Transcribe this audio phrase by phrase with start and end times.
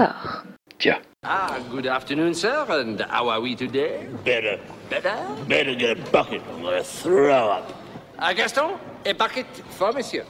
[0.00, 0.44] corps.
[0.78, 0.98] Tiens.
[1.24, 4.06] Ah, good afternoon, sir, and how are we today?
[4.24, 4.58] Better.
[4.88, 5.14] Better?
[5.48, 6.40] Better get a bucket.
[6.54, 7.72] I'm gonna throw up.
[8.18, 10.24] Ah, Gaston, a bucket for monsieur.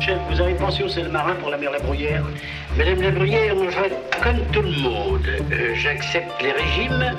[0.00, 2.22] Chef, vous avez pensé au sel marin pour la mer La Bruyère
[2.76, 5.26] Madame La Bruyère, je comme tout le monde.
[5.50, 7.16] Euh, J'accepte les régimes,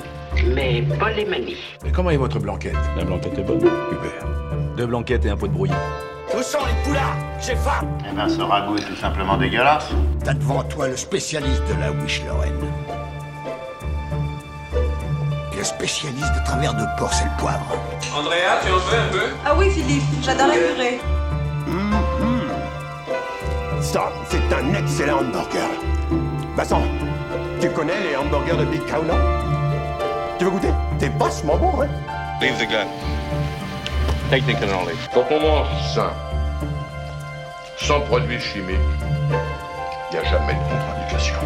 [0.54, 1.56] mais pas les manies.
[1.84, 2.76] Mais comment est votre blanquette?
[2.96, 3.60] La blanquette est bonne.
[3.60, 4.28] Super.
[4.76, 5.74] Deux blanquettes et un pot de brouillon.
[6.36, 9.88] Où sont les poulards J'ai faim Eh ben, ce ragoût est tout simplement dégueulasse.
[10.24, 12.60] T'as devant toi le spécialiste de la Wish Lorraine.
[15.56, 17.66] Le spécialiste de travers de porc et le poivre.
[18.16, 19.34] Andrea, tu en veux un peu?
[19.44, 21.00] Ah oui, Philippe, j'adore la purée.
[23.80, 25.68] Ça, c'est un excellent hamburger.
[26.56, 26.82] Vincent,
[27.60, 29.16] tu connais les hamburgers de Big Cow, non?
[30.38, 30.72] Tu veux goûter?
[31.00, 31.88] C'est vachement bon, hein?
[32.40, 32.86] Leave the gun.
[34.30, 36.12] Quand on mange sain,
[37.78, 41.36] sans produits chimiques, il n'y a jamais de contre-indication.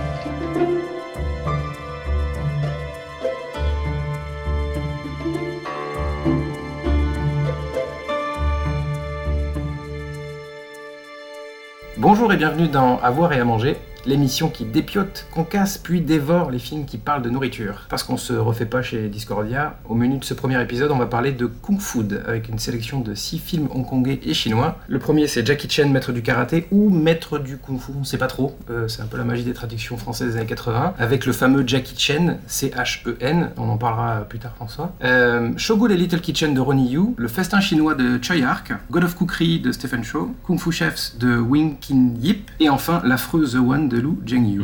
[11.99, 16.51] Bonjour et bienvenue dans À voir et à manger, l'émission qui dépiote, concasse puis dévore
[16.51, 17.87] les films qui parlent de nourriture.
[17.89, 21.07] Parce qu'on se refait pas chez Discordia, au menu de ce premier épisode, on va
[21.07, 24.79] parler de Kung Food avec une sélection de 6 films hongkongais et chinois.
[24.89, 28.19] Le premier c'est Jackie Chan, maître du karaté ou maître du Kung Fu, on sait
[28.19, 31.27] pas trop, Euh, c'est un peu la magie des traductions françaises des années 80, avec
[31.27, 34.93] le fameux Jackie Chan, C-H-E-N, on en parlera plus tard François.
[35.05, 39.05] Euh, Shogun et Little Kitchen de Ronnie Yu, Le Festin chinois de Choi Ark, God
[39.05, 43.47] of Cookery de Stephen Chow, Kung Fu Chefs de Wing Kin Yip, et enfin L'affreux
[43.47, 44.63] The One de Lu Zhengyu.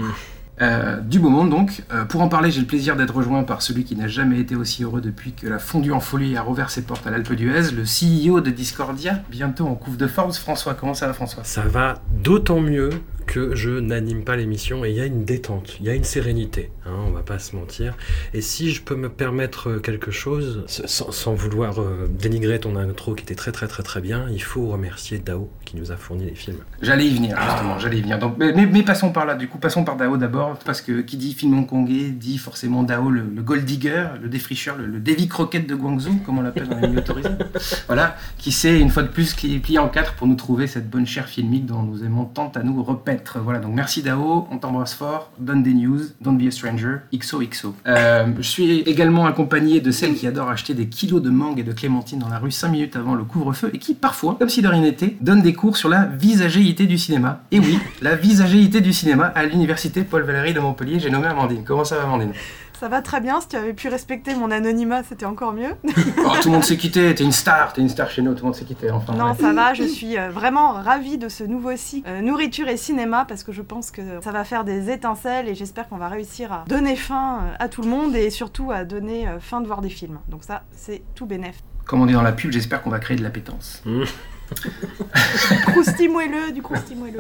[0.61, 1.83] Euh, du beau monde donc.
[1.93, 4.57] Euh, pour en parler, j'ai le plaisir d'être rejoint par celui qui n'a jamais été
[4.57, 7.71] aussi heureux depuis que la fondue en folie a rouvert ses portes à l'Alpe d'Huez,
[7.71, 10.33] le CEO de Discordia, bientôt en couve de Forbes.
[10.33, 11.45] François, comment ça va François?
[11.45, 12.91] Ça va d'autant mieux
[13.29, 16.03] que je n'anime pas l'émission et il y a une détente, il y a une
[16.03, 17.95] sérénité, hein, on va pas se mentir.
[18.33, 23.15] Et si je peux me permettre quelque chose, sans, sans vouloir euh, dénigrer ton intro
[23.15, 26.25] qui était très très très très bien, il faut remercier Dao qui nous a fourni
[26.25, 26.61] les films.
[26.81, 28.19] J'allais y venir, justement, j'allais y venir.
[28.19, 31.35] Donc, mais, passons par là, du coup, passons par Dao d'abord, parce que qui dit
[31.35, 35.69] film hongkongais dit forcément Dao, le, le gold digger, le défricheur, le, le Davy Croquette
[35.69, 37.05] de Guangzhou, comme on l'appelle dans les milieux.
[37.87, 40.89] Voilà, qui sait, une fois de plus, qui plié en quatre pour nous trouver cette
[40.89, 42.83] bonne chair filmique dont nous aimons tant à nous
[43.43, 47.75] Voilà, donc merci Dao, on t'embrasse fort, donne des news, don't be a stranger, XOXO.
[47.87, 51.63] Euh, je suis également accompagné de celle qui adore acheter des kilos de mangue et
[51.63, 54.63] de clémentine dans la rue 5 minutes avant le couvre-feu et qui, parfois, comme si
[54.63, 57.43] de rien n'était, donne des cours sur la visagéité du cinéma.
[57.51, 60.99] Et oui, la visagéité du cinéma à l'université Paul Valéry de Montpellier.
[61.01, 61.65] J'ai nommé Amandine.
[61.65, 62.33] Comment ça va, Amandine?
[62.79, 65.75] Ça va très bien, si tu avais pu respecter mon anonymat, c'était encore mieux.
[66.25, 67.15] Oh, Tout le monde s'est quitté.
[67.15, 67.73] T'es une star.
[67.73, 68.33] T'es une star chez nous.
[68.35, 68.91] Tout le monde s'est quitté.
[68.91, 69.15] Enfin.
[69.15, 69.37] non, ouais.
[69.39, 73.25] ça va, je suis euh, vraiment ravie de ce nouveau cycle euh, nourriture et cinéma
[73.27, 76.53] parce que je pense que ça va faire des étincelles et j'espère qu'on va réussir
[76.53, 79.81] à donner faim euh, à tout le monde et surtout à donner faim de voir
[79.81, 80.19] des films.
[80.29, 81.57] Donc ça, c'est tout bénef.
[81.87, 83.83] Comme on dit dans la pub, j'espère qu'on va créer de l'appétence.
[85.67, 87.19] Crousti moelleux, du crousti moelleux.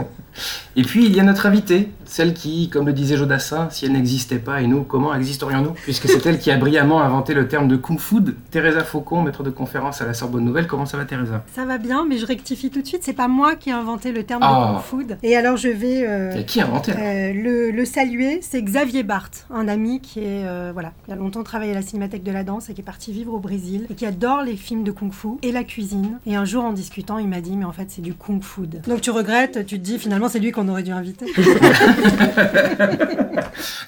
[0.76, 3.92] Et puis il y a notre invitée, celle qui, comme le disait Jodassin, si elle
[3.92, 7.66] n'existait pas, et nous, comment existerions-nous Puisque c'est elle qui a brillamment inventé le terme
[7.68, 8.36] de Kung Food.
[8.50, 10.66] Teresa Faucon, maître de conférence à la Sorbonne Nouvelle.
[10.66, 11.44] Comment ça va, Teresa?
[11.54, 13.02] Ça va bien, mais je rectifie tout de suite.
[13.02, 14.68] C'est pas moi qui ai inventé le terme Ah.
[14.68, 15.18] de Kung Food.
[15.22, 18.38] Et alors je vais euh, Qui a inventé euh, le, le saluer.
[18.42, 21.82] C'est Xavier Barthes, un ami qui est euh, voilà, qui a longtemps travaillé à la
[21.82, 24.56] Cinémathèque de la Danse et qui est parti vivre au Brésil et qui adore les
[24.56, 26.18] films de Kung Fu et la cuisine.
[26.26, 28.82] Et un jour en discutant, il m'a dit mais en fait c'est du Kung Food.
[28.86, 31.26] Donc tu regrettes, tu te dis finalement c'est lui qu'on aurait dû inviter.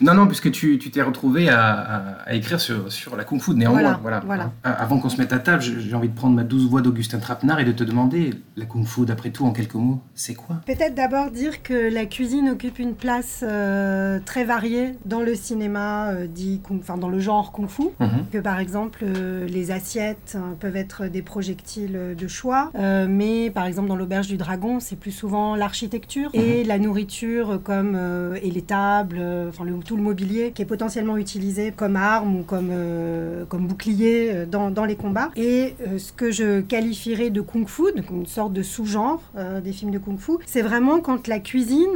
[0.00, 3.40] Non, non, puisque tu tu t'es retrouvé à, à- à écrire sur, sur la Kung
[3.40, 3.80] Fu néanmoins.
[3.80, 4.52] Voilà, Voilà, voilà.
[4.64, 7.18] Ah, Avant qu'on se mette à table, j'ai envie de prendre ma douce voix d'Augustin
[7.18, 10.56] Trapenard et de te demander, la Kung Fu, d'après tout, en quelques mots, c'est quoi?
[10.66, 16.10] Peut-être d'abord dire que la cuisine occupe une place euh, très variée dans le cinéma
[16.12, 17.82] euh, dit kung- enfin dans le genre kung fu.
[18.00, 18.08] Mhm.
[18.32, 23.50] Que par exemple euh, les assiettes euh, peuvent être des projectiles de choix, euh, mais
[23.50, 28.36] par exemple dans l'auberge du dragon c'est plus souvent l'architecture et la nourriture comme euh,
[28.46, 32.32] et les tables, euh, enfin le- tout le mobilier qui est potentiellement utilisé comme arme
[32.40, 35.30] ou comme euh, comme bouclier dans, dans les combats.
[35.36, 39.20] Et euh, ce que je qualifierais de kung fu, donc une sorte de sous-genre
[39.66, 41.94] des films de kung fu, c'est vraiment quand la cuisine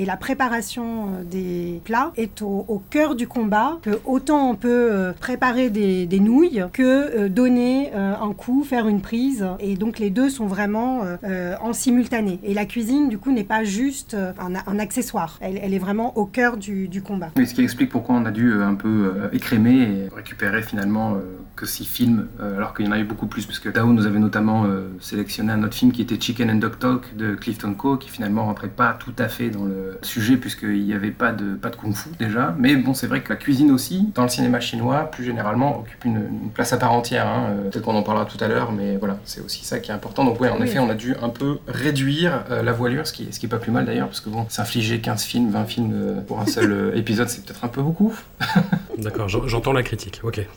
[0.00, 0.86] et la préparation
[1.30, 6.20] des plats est au, au cœur du combat, que autant on peut préparer des, des
[6.20, 9.44] nouilles que donner un coup, faire une prise.
[9.60, 12.38] Et donc les deux sont vraiment euh, euh, en simultané.
[12.44, 15.38] Et la cuisine, du coup, n'est pas juste euh, un, accessoire.
[15.40, 17.30] Elle, est vraiment au cœur du, combat.
[17.36, 21.16] Mais ce qui explique pourquoi on a dû un peu écrémer et récupérer finalement
[21.56, 24.66] que six films, alors qu'il y en avait beaucoup plus, puisque Tao nous avait notamment
[25.00, 28.44] sélectionné un autre film qui était Chicken and Dog Talk de Clifton Co, qui finalement
[28.44, 31.76] rentrait pas tout à fait dans le sujet, puisqu'il n'y avait pas de, pas de
[31.76, 32.54] kung-fu déjà.
[32.58, 36.04] Mais bon, c'est vrai que la cuisine aussi, dans le cinéma chinois, plus généralement, occupe
[36.04, 37.26] une, place à part entière.
[37.26, 37.54] hein.
[37.70, 40.24] Peut-être qu'on en parlera tout à l'heure, mais voilà, c'est aussi ça qui est important.
[40.44, 40.66] Ouais, en Oui.
[40.68, 43.48] effet, on a dû un peu réduire euh, la voilure, ce qui, ce qui est
[43.48, 46.46] pas plus mal d'ailleurs, parce que bon, s'infliger 15 films, 20 films euh, pour un
[46.46, 48.14] seul euh, épisode, c'est peut-être un peu beaucoup.
[48.98, 50.20] D'accord, j'en- j'entends la critique.
[50.22, 50.46] Ok.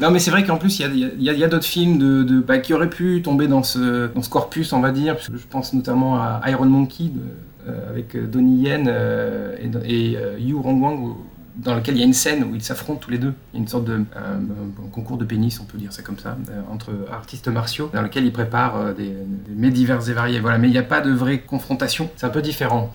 [0.00, 1.48] Non, mais c'est vrai qu'en plus, il y a, il y a- il y a
[1.48, 4.80] d'autres films de, de- bah, qui auraient pu tomber dans ce, dans ce corpus, on
[4.80, 5.14] va dire.
[5.16, 7.20] Parce que je pense notamment à Iron Monkey de-
[7.70, 9.54] euh, avec Donnie Yen euh,
[9.84, 11.16] et, et euh, Yu Rongwang,
[11.62, 13.34] dans lequel il y a une scène où ils s'affrontent tous les deux.
[13.52, 14.38] Il y a une sorte de euh,
[14.92, 18.24] concours de pénis, on peut dire ça comme ça, euh, entre artistes martiaux, dans lequel
[18.24, 20.40] ils préparent euh, des, des mets divers et variés.
[20.40, 22.10] Voilà, mais il n'y a pas de vraie confrontation.
[22.16, 22.92] C'est un peu différent.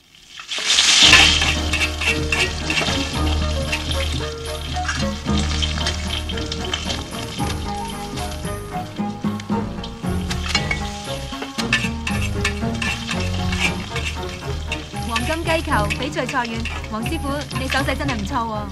[15.66, 17.28] 球比賽賽員，黃師傅
[17.60, 18.68] 你手勢真係唔錯喎。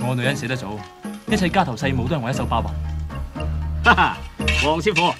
[0.00, 0.78] 我女人死得早，
[1.28, 2.74] 一切家頭細務都係我一手包辦。
[3.84, 4.16] 哈哈，
[4.62, 5.14] 黃師傅，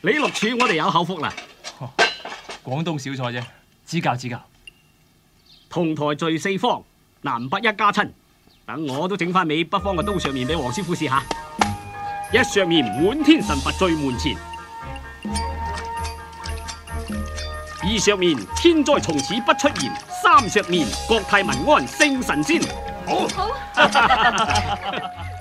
[0.00, 1.32] 你錄處我哋有口福啦。
[2.64, 3.44] 廣東小菜啫，
[3.86, 4.42] 指教指教。
[5.70, 6.82] 同台聚四方，
[7.22, 8.10] 南北一家親。
[8.66, 11.22] 等我都整翻尾北方嘅刀削面俾黃師傅試下。
[12.32, 14.36] 一削面滿天神佛聚門前，
[17.86, 19.92] 二上面天災從此不出現，
[20.22, 22.60] 三石面國泰民安勝神仙。
[23.06, 23.26] 好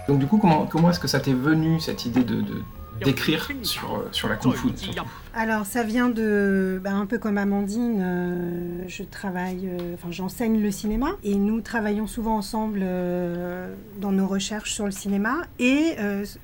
[0.07, 2.63] ，Donc du coup, comment, comment est-ce que ça t'est venu cette idée de de-
[3.03, 5.03] d'écrire sur, euh, sur la kung fu surtout
[5.35, 10.61] Alors ça vient de, ben, un peu comme Amandine, euh, je travaille, euh, enfin j'enseigne
[10.61, 15.95] le cinéma et nous travaillons souvent ensemble euh, dans nos recherches sur le cinéma et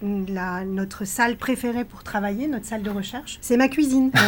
[0.01, 4.11] la, notre salle préférée pour travailler, notre salle de recherche, c'est ma cuisine.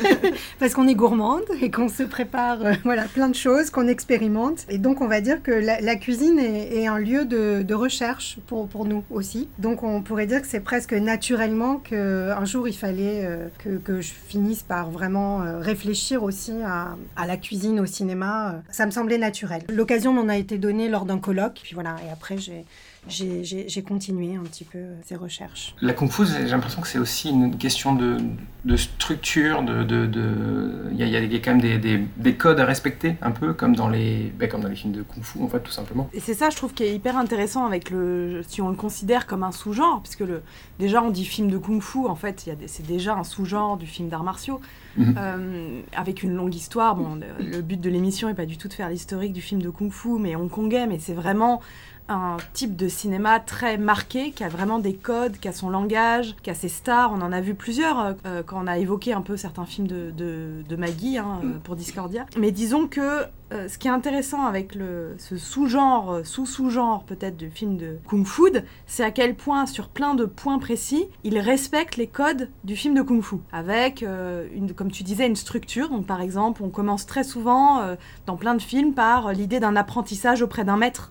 [0.58, 4.66] Parce qu'on est gourmande et qu'on se prépare voilà, plein de choses, qu'on expérimente.
[4.68, 7.74] Et donc on va dire que la, la cuisine est, est un lieu de, de
[7.74, 9.48] recherche pour, pour nous aussi.
[9.58, 14.10] Donc on pourrait dire que c'est presque naturellement qu'un jour il fallait euh, que, je
[14.10, 18.62] finisse par vraiment euh, réfléchir aussi à, à la cuisine au cinéma.
[18.70, 19.62] Ça me semblait naturel.
[19.68, 21.60] L'occasion m'en a été donnée lors d'un colloque.
[21.62, 22.64] Puis voilà, et après j'ai
[23.08, 25.74] j'ai- continué un petit peu ces recherches.
[25.80, 28.18] La kung fu, j'ai l'impression que c'est aussi une question de,
[28.64, 32.34] de structure, de, de, de- il y, a, il y quand même des, des- des
[32.34, 35.22] codes à respecter, un peu comme dans les, ben, comme dans les films de kung
[35.24, 36.08] fu en fait, tout simplement.
[36.12, 39.26] Et c'est ça, je trouve, qui est hyper intéressant avec le, si on le considère
[39.26, 40.42] comme un sous-genre, puisque le,
[40.78, 44.24] déjà on dit film de kung-fu, en fait, c'est déjà un sous-genre du film d'arts
[44.24, 44.60] martiaux,
[44.96, 45.14] Mhm.
[45.18, 46.96] euh, avec une longue histoire.
[46.96, 49.62] Bon, le, le but de l'émission n'est pas du tout de faire l'historique du film
[49.62, 51.60] de kung-fu, mais hongkongais, mais c'est vraiment
[52.10, 56.34] un type de cinéma très marqué, qui a vraiment des codes, qui a son langage,
[56.42, 57.12] qui a ses stars.
[57.12, 59.86] On en a vu plusieurs euh, euh, quand on a évoqué un peu certains films
[59.86, 62.26] de, de, de Maggie hein, euh, pour Discordia.
[62.36, 63.24] Mais disons que
[63.66, 68.44] ce qui est intéressant avec le, ce sous-genre, sous-sous-genre peut-être du film de Kung Fu,
[68.86, 72.94] c'est à quel point, sur plein de points précis, il respecte les codes du film
[72.94, 73.38] de Kung Fu.
[73.50, 75.88] Avec, une, comme tu disais, une structure.
[75.88, 77.96] Donc par exemple, on commence très souvent
[78.26, 81.10] dans plein de films par l'idée d'un apprentissage auprès d'un maître.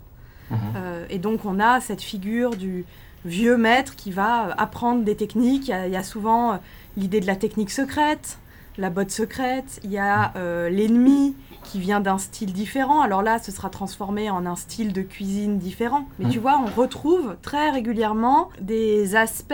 [0.75, 2.86] Euh, et donc on a cette figure du
[3.25, 5.68] vieux maître qui va euh, apprendre des techniques.
[5.68, 6.57] Il y a, il y a souvent euh,
[6.98, 8.38] l'idée de la technique secrète,
[8.78, 9.80] la botte secrète.
[9.84, 13.02] Il y a euh, l'ennemi qui vient d'un style différent.
[13.02, 16.07] Alors là, ce sera transformé en un style de cuisine différent.
[16.18, 16.31] Mais Mhm.
[16.31, 19.54] tu vois, on retrouve très régulièrement des aspects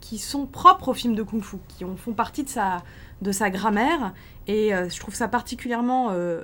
[0.00, 2.78] qui sont propres au film de kung-fu, qui ont- font partie de sa,
[3.22, 4.12] de sa grammaire.
[4.46, 6.42] Et euh, je trouve ça particulièrement euh,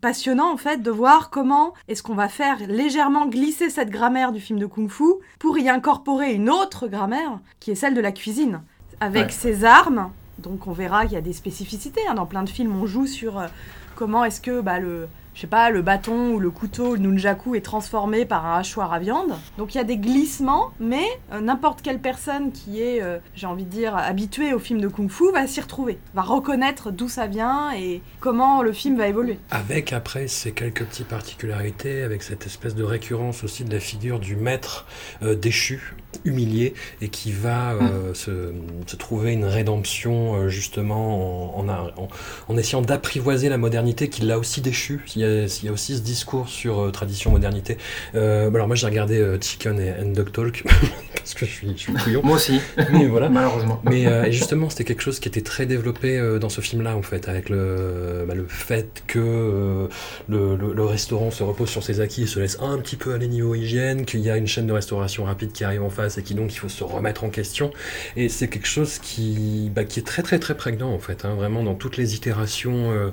[0.00, 4.40] passionnant en fait de voir comment est-ce qu'on va faire légèrement glisser cette grammaire du
[4.40, 5.04] film de kung-fu
[5.38, 8.62] pour y incorporer une autre grammaire qui est celle de la cuisine
[9.00, 9.30] avec Ouais.
[9.30, 10.10] ses armes.
[10.38, 12.14] Donc on verra qu'il y a des spécificités hein.
[12.14, 12.74] dans plein de films.
[12.80, 13.46] On joue sur euh,
[13.94, 17.56] comment est-ce que bah, le je sais pas, le bâton ou le couteau, le nunjaku
[17.56, 19.34] est transformé par un hachoir à viande.
[19.58, 23.46] Donc il y a des glissements, mais euh, n'importe quelle personne qui est, euh, j'ai
[23.46, 27.26] envie de dire, habituée au film de kung-fu va s'y retrouver, va reconnaître d'où ça
[27.26, 29.38] vient et comment le film va évoluer.
[29.50, 34.18] Avec après ces quelques petites particularités, avec cette espèce de récurrence aussi de la figure
[34.18, 34.86] du maître
[35.22, 38.52] euh, déchu, humilié et qui va euh, se,
[38.86, 42.08] se trouver une rédemption euh, justement en, en, en-
[42.48, 45.00] en essayant d'apprivoiser la modernité qui l'a aussi déchu.
[45.14, 47.78] Il y a, il y a aussi ce discours sur euh, tradition-modernité.
[48.14, 50.64] Euh, alors moi j'ai regardé Chicken et and Dog Talk
[51.16, 52.20] parce que je suis, je suis couillon.
[52.24, 52.60] Moi aussi.
[52.92, 53.28] Mais voilà.
[53.28, 53.80] Malheureusement.
[53.84, 57.48] Mais justement, c'était quelque chose qui était très développé dans ce film-là, en fait, avec
[57.50, 59.88] le, bah, le fait que
[60.28, 63.14] le, le- le restaurant se repose sur ses acquis et se laisse un petit peu
[63.14, 66.05] aller niveau hygiène, qu'il y a une chaîne de restauration rapide qui arrive en face
[66.18, 67.70] et qui donc il faut se remettre en question.
[68.16, 71.34] Et c'est quelque chose qui, bah, qui est très très très prégnant, en fait, hein,
[71.34, 73.10] vraiment dans toutes les itérations euh,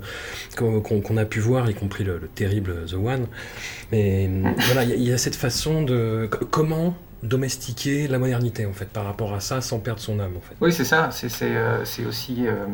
[0.55, 3.27] qu'on a pu voir, y compris le, le terrible The One.
[3.91, 6.27] Mais hum, voilà, il y y, a cette façon de...
[6.31, 10.35] co- Comment domestiquer la modernité, en fait, par rapport à ça, sans perdre son âme,
[10.38, 10.55] en fait.
[10.59, 11.09] Oui, c'est ça.
[11.12, 12.65] C'est euh, aussi euh, euh,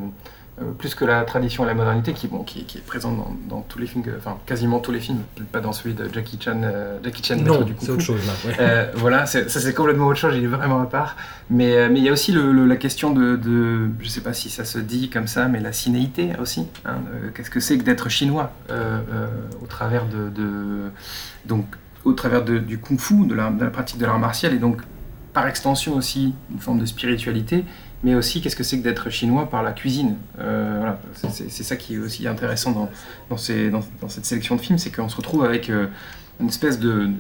[0.78, 3.62] plus que la tradition et la modernité qui, bon, qui, qui est présente dans, dans
[3.62, 5.20] tous les films, enfin quasiment tous les films,
[5.52, 8.34] pas dans celui de Jackie Chan, euh, Jackie Chan Non, du c'est autre chose, là,
[8.50, 8.56] ouais.
[8.60, 10.34] Euh, voilà, ça c'est complètement autre chose.
[10.38, 11.16] Il est vraiment à part.
[11.50, 14.22] Mais euh, mais il y a aussi le- le- la question de, de, je sais
[14.22, 16.68] pas si ça se dit comme ça, mais la cinéité aussi.
[16.86, 16.96] hein,
[17.34, 19.28] Qu'est-ce que c'est que d'être chinois euh, euh,
[19.64, 20.90] au travers de, de-
[21.46, 21.66] donc
[22.06, 24.82] au travers de- du kung-fu, de la, de la pratique de l'art martial, et donc
[25.34, 27.66] par extension aussi une forme de spiritualité,
[28.04, 30.16] mais aussi qu'est-ce que c'est que d'être chinois par la cuisine.
[30.40, 31.00] Euh, voilà,
[31.34, 32.90] c'est- ça qui est aussi intéressant dans,
[33.30, 35.88] dans, ces- dans- dans cette sélection de films, c'est qu'on se retrouve avec euh,
[36.40, 37.14] une espèce de, de,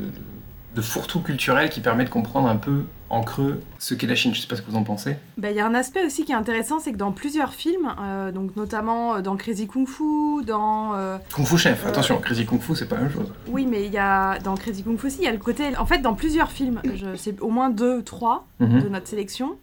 [0.76, 4.36] de fourre-tout culturel qui permet de comprendre un peu en creux ce qu'est la Chine.
[4.36, 5.16] Je sais pas ce que vous en pensez.
[5.38, 7.92] Bah, Il y a un aspect aussi qui est intéressant, c'est que dans plusieurs films,
[8.00, 10.94] euh, donc notamment dans Crazy Kung Fu, dans...
[10.94, 13.34] euh, Kung Fu Chef, euh, attention, Crazy Kung Fu, c'est pas la même chose.
[13.48, 15.76] Oui, mais il y a dans Crazy Kung Fu aussi, il y a le côté.
[15.78, 16.82] En fait, dans plusieurs films,
[17.16, 18.84] c'est au moins deux, trois Mhm.
[18.84, 19.58] de notre sélection.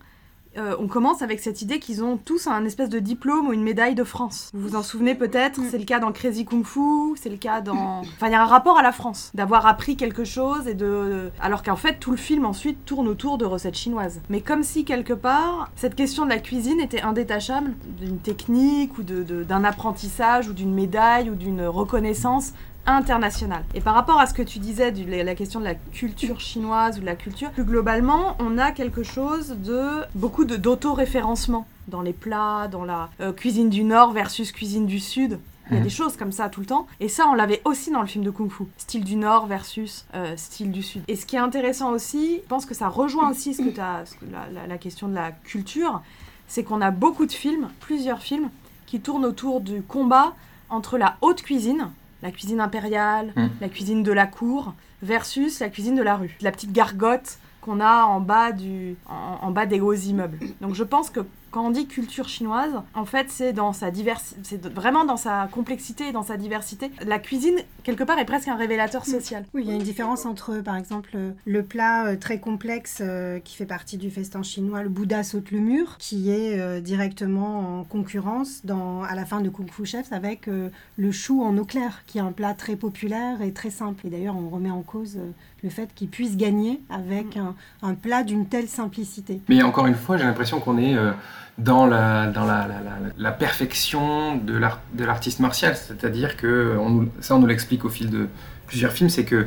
[0.59, 3.63] Euh, on commence avec cette idée qu'ils ont tous un espèce de diplôme ou une
[3.63, 4.51] médaille de France.
[4.55, 6.81] Vous vous en souvenez peut-être C'est le cas dans Crazy Kung Fu,
[7.17, 8.01] c'est le cas dans.
[8.01, 11.31] Enfin, il y a un rapport à la France, d'avoir appris quelque chose et de.
[11.41, 14.21] Alors qu'en fait, tout le film ensuite tourne autour de recettes chinoises.
[14.29, 19.03] Mais comme si quelque part, cette question de la cuisine était indétachable d'une technique ou
[19.03, 22.53] d'un apprentissage ou d'une médaille ou d'une reconnaissance
[22.87, 23.64] internationale.
[23.75, 26.99] Et par rapport à ce que tu disais, du, la question de la culture chinoise
[26.99, 32.02] ou de la culture, plus globalement, on a quelque chose de beaucoup de d'auto-référencement dans
[32.02, 35.38] les plats, dans la euh, cuisine du Nord versus cuisine du Sud.
[35.69, 35.85] Il y a Mhm.
[35.85, 36.87] des choses comme ça tout le temps.
[37.00, 38.64] Et ça, on l'avait aussi dans le film de Kung Fu.
[38.76, 41.02] Style du Nord versus euh, style du Sud.
[41.09, 44.07] Et ce qui est intéressant aussi, je pense que ça rejoint aussi ce que t'as-
[44.07, 46.02] ce que la, la- la question de la culture,
[46.47, 48.49] c'est qu'on a beaucoup de films, plusieurs films,
[48.87, 50.35] qui tournent autour du combat
[50.71, 51.88] entre la haute cuisine,
[52.23, 53.49] la cuisine impériale, Mm.
[53.61, 56.37] la cuisine de la cour, versus la cuisine de la rue.
[56.41, 60.39] La petite gargote qu'on a en bas, du, en, en bas des hauts immeubles.
[60.61, 61.21] Donc je pense que
[61.57, 65.49] quand on dit culture chinoise, en fait, c'est dans sa diversité, c'est vraiment dans sa
[65.51, 66.91] complexité et dans sa diversité.
[67.07, 69.47] La cuisine, quelque part, est presque un révélateur social.
[69.55, 72.99] Oui, il y a une différence entre, par exemple, euh, le plat euh, très complexe
[73.01, 77.81] euh, qui fait partie du festin chinois, le Bouddha saute le mur, qui est directement
[77.81, 81.65] en concurrence dans, à la fin de Kung Fu Chef avec le chou en eau
[81.65, 84.07] claire, qui est un plat très populaire et très simple.
[84.07, 85.19] Et d'ailleurs, on remet en cause
[85.63, 89.41] le fait qu'il puisse gagner avec un, un plat d'une telle simplicité.
[89.49, 91.13] Mais encore une fois, j'ai l'impression qu'on est euh,
[91.59, 95.77] dans, la, dans la, la- la- la perfection de l'art- de l'artiste martial.
[95.77, 98.29] C'est-à-dire que, on nous- ça on nous l'explique au fil de
[98.67, 99.47] plusieurs films, c'est que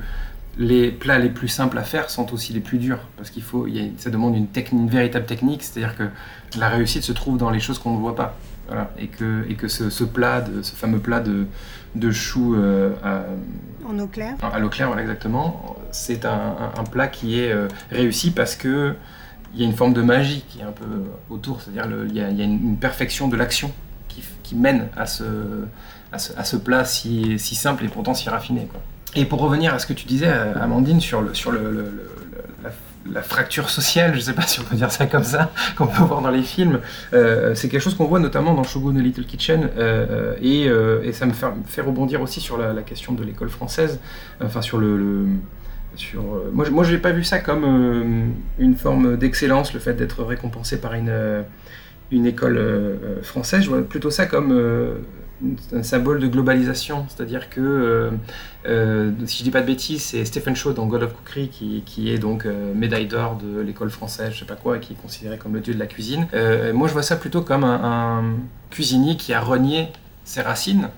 [0.58, 3.00] les plats les plus simples à faire sont aussi les plus durs.
[3.16, 6.10] Parce qu'il faut, il y a- ça demande une, technique, une véritable technique, c'est-à-dire que
[6.60, 8.36] la réussite se trouve dans les choses qu'on ne voit pas.
[8.68, 8.92] Voilà.
[9.00, 11.46] Et que, et que ce, ce plat, de, ce fameux plat de,
[11.96, 13.24] de choux euh, à,
[13.88, 14.36] En eau claire.
[14.42, 15.76] à l'eau claire, voilà, exactement.
[15.92, 18.96] C'est un, plat qui est euh, réussi parce que
[19.54, 20.86] il y a une forme de magie qui est un peu
[21.30, 23.72] autour, c'est-à-dire il y, a il y a une, perfection de l'action
[24.44, 25.24] qui, mène à ce,
[26.12, 28.68] à ce, à ce plat si, si simple et pourtant si raffiné.
[28.72, 28.82] quoi.
[29.16, 32.10] Et pour revenir à ce que tu disais, euh, Amandine, sur, le, sur le-
[33.14, 35.88] la, fracture sociale, je ne sais pas si on peut dire ça comme ça, qu'on
[35.88, 36.80] peut voir dans les films,
[37.14, 41.02] euh, c'est quelque chose qu'on voit notamment dans Shogun The Little Kitchen, euh, et, euh,
[41.04, 44.00] et ça me fait, rebondir aussi sur la, question de l'école française,
[44.44, 44.98] enfin sur le...
[44.98, 45.28] le-
[45.96, 46.24] sur,
[46.54, 50.80] moi, moi, je n'ai pas vu ça comme une forme d'excellence, le fait d'être récompensé
[50.80, 51.44] par une,
[52.12, 53.64] une école française.
[53.64, 54.54] Je vois plutôt ça comme
[55.74, 57.06] un symbole de globalisation.
[57.08, 58.12] C'est-à-dire que, euh,
[58.66, 61.84] euh, si je dis pas de bêtises, c'est Stephen Shaw dans God of Cookery qui,
[61.86, 64.94] qui est donc euh, médaille d'or de l'école française, je sais pas quoi, et qui
[64.94, 66.28] est considéré comme le dieu de la cuisine.
[66.74, 68.36] Moi, je vois ça plutôt comme un
[68.70, 69.88] cuisinier qui a renié
[70.24, 70.90] ses racines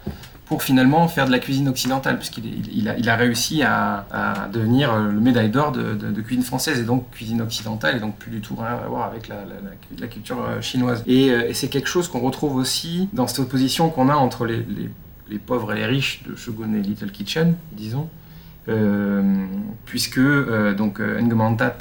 [0.51, 5.49] pour finalement faire de la cuisine occidentale, puisqu'il a, réussi à, devenir euh, le médaille
[5.49, 8.87] d'or de, cuisine française et donc cuisine occidentale, et donc plus du tout rien à
[8.89, 11.03] voir avec la, culture euh, chinoise.
[11.07, 14.45] Et, euh, et c'est quelque chose qu'on retrouve aussi dans cette opposition qu'on a entre
[14.45, 14.65] les,
[15.29, 18.09] les- pauvres et les riches de Shogun et Little Kitchen, disons,
[19.85, 21.19] puisque euh, donc euh,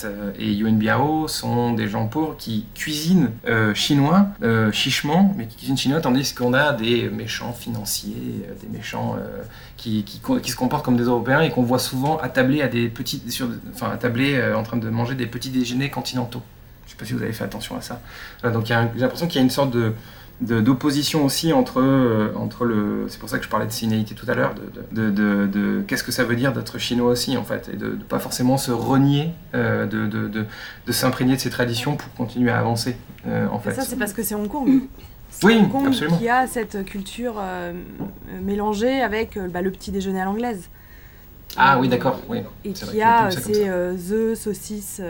[0.04, 5.46] euh, et Yuen Biao sont des gens pauvres qui cuisinent euh, chinois euh, chichement, mais
[5.46, 9.42] qui cuisinent chinois, tandis qu'on a des méchants financiers, euh, des méchants euh,
[9.76, 13.22] qui, qui, se comportent comme des Européens et qu'on voit souvent attablés à des petits,
[13.30, 16.42] sur, enfin attablés euh, en train de manger des petits déjeuners continentaux.
[16.86, 18.00] Je sais pas si vous avez fait attention à ça.
[18.42, 19.92] Donc j'ai l'impression qu'il y a une sorte de-
[20.40, 23.04] d'opposition aussi entre, euh, entre le.
[23.08, 25.82] C'est pour ça que je parlais de sénilité tout à l'heure, de, de, de- de-
[25.86, 28.56] qu'est-ce que ça veut dire d'être chinois aussi, en fait, et de ne pas forcément
[28.56, 30.46] se renier, euh, de, de, de,
[30.86, 33.72] de s'imprégner de ses traditions pour continuer à avancer, euh, en Et fait.
[33.74, 34.82] ça, c'est parce que c'est Hong Kong.
[35.42, 36.18] Oui, Hong Kong absolument.
[36.18, 37.72] qui a cette culture euh,
[38.42, 40.68] mélangée avec bah, le petit déjeuner à l'anglaise.
[41.56, 42.38] Ah oui, d'accord, oui.
[42.64, 45.00] Et qui a ces œufs, saucisses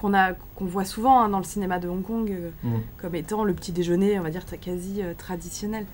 [0.00, 2.78] qu'on a qu'on voit souvent hein, dans le cinéma de Hong Kong euh, Mm.
[2.98, 5.84] comme étant le petit déjeuner, on va dire très- quasi euh, traditionnel.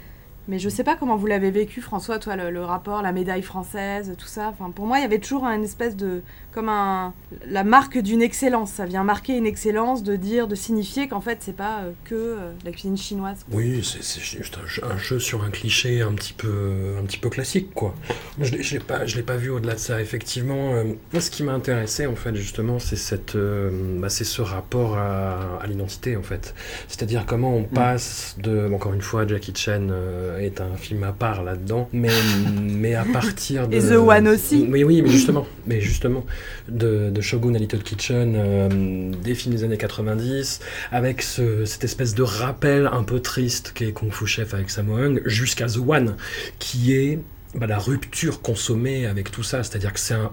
[0.49, 3.43] Mais je sais pas comment vous l'avez vécu, François, toi, le, le rapport, la médaille
[3.43, 4.49] française, tout ça.
[4.49, 6.21] Enfin, pour moi, il y avait toujours une espèce de.
[6.53, 7.15] comme un.
[7.49, 8.71] la marque d'une excellence.
[8.73, 12.15] Ça vient marquer une excellence de dire, de signifier qu'en fait, c'est pas euh, que
[12.15, 13.45] euh, la cuisine chinoise.
[13.53, 17.05] Oui, c'est c'est juste un jeu, un jeu sur un cliché un petit peu, un
[17.05, 17.95] petit peu classique, quoi.
[18.39, 20.01] Je l'ai- je l'ai pas, je l'ai pas vu au-delà de ça.
[20.03, 24.25] Effectivement, euh, moi, ce qui m'a intéressé, en fait, justement, c'est cette, euh, bah, c'est
[24.25, 26.55] ce rapport à, à l'identité, en fait.
[26.89, 31.13] C'est-à-dire comment on passe de, encore une fois, Jackie Chan euh, est un film à
[31.13, 32.09] part là-dedans, mais,
[32.63, 33.77] mais à partir de.
[33.77, 34.67] Et The One aussi.
[34.71, 36.25] Oui, oui, mais justement, mais justement,
[36.69, 40.61] de, de Shogun à Little Kitchen, euh, des films des années 90,
[40.93, 44.97] avec ce- cette espèce de rappel un peu triste qu'est Kung Fu Chef avec Sammo
[44.97, 46.17] Hung, jusqu'à The One,
[46.59, 47.19] qui est
[47.55, 50.33] bah, la rupture consommée avec tout ça, c'est-à-dire que c'est un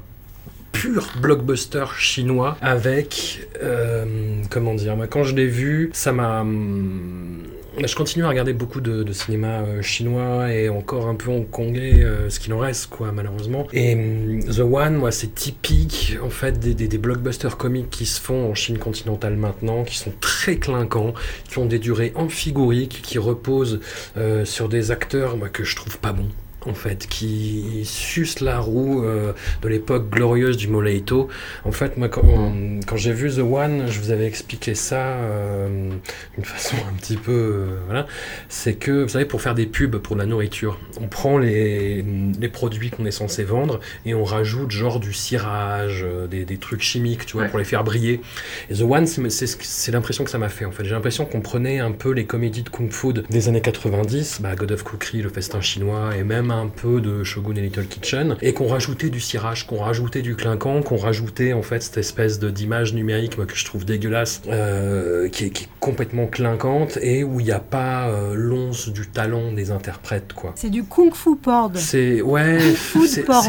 [0.72, 4.06] pur blockbuster chinois avec euh,
[4.50, 7.44] comment dire moi, quand je l'ai vu ça m'a hum,
[7.78, 12.30] je continue à regarder beaucoup de, cinéma euh, chinois et encore un peu hongkongais euh,
[12.30, 13.68] ce qu'il en reste quoi malheureusement.
[13.74, 18.52] Et hum, The One moi c'est typique en fait des, blockbusters comiques qui se font
[18.52, 21.14] en Chine continentale maintenant qui sont très clinquants
[21.50, 23.80] qui ont des durées amphigoriques qui reposent
[24.18, 26.30] euh, sur des acteurs que je trouve pas bons
[26.66, 31.28] en fait, qui suce la roue euh, de l'époque glorieuse du Moleito.
[31.66, 34.98] En fait, moi, quand, on- quand j'ai vu The One, je vous avais expliqué ça
[35.18, 35.90] euh,
[36.36, 37.32] d'une façon un petit peu...
[37.32, 38.06] euh, voilà.
[38.50, 42.04] C'est que, vous savez, pour faire des pubs pour la nourriture, on prend les,
[42.40, 46.82] les produits qu'on est censé vendre et on rajoute genre du cirage, des, des trucs
[46.82, 48.22] chimiques, tu vois, pour les faire briller.
[48.70, 50.84] Et The One, c'est l'impression que ça m'a fait, en fait.
[50.86, 54.56] J'ai l'impression qu'on prenait un peu les comédies de Kung Fu des années 90, bah,
[54.56, 58.38] God of Cookery, Le Festin Chinois, et même un peu de Shogun et Little Kitchen,
[58.42, 62.40] et qu'on rajoutait du cirage, qu'on rajoutait du clinquant, qu'on rajoutait en fait cette espèce
[62.40, 67.24] d'image numérique moi, que je trouve dégueulasse, euh, qui, est, qui est complètement clinquante, et
[67.24, 70.54] où il n'y a pas euh, l'once du talent des interprètes, quoi.
[70.56, 71.72] C'est du kung fu porn.
[71.76, 72.60] C'est ouais,
[73.08, 73.46] c'est- porn,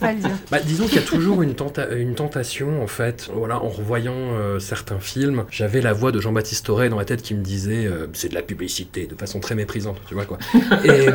[0.00, 0.30] pas le dire.
[0.50, 3.30] Bah, disons qu'il y a toujours une, tenta- une tentation, en fait.
[3.34, 7.22] Voilà, en revoyant euh, certains films, j'avais la voix de Jean-Baptiste Auré dans la tête
[7.22, 10.38] qui me disait c'est de la publicité, de façon très méprisante, tu vois quoi.
[10.84, 11.06] Et,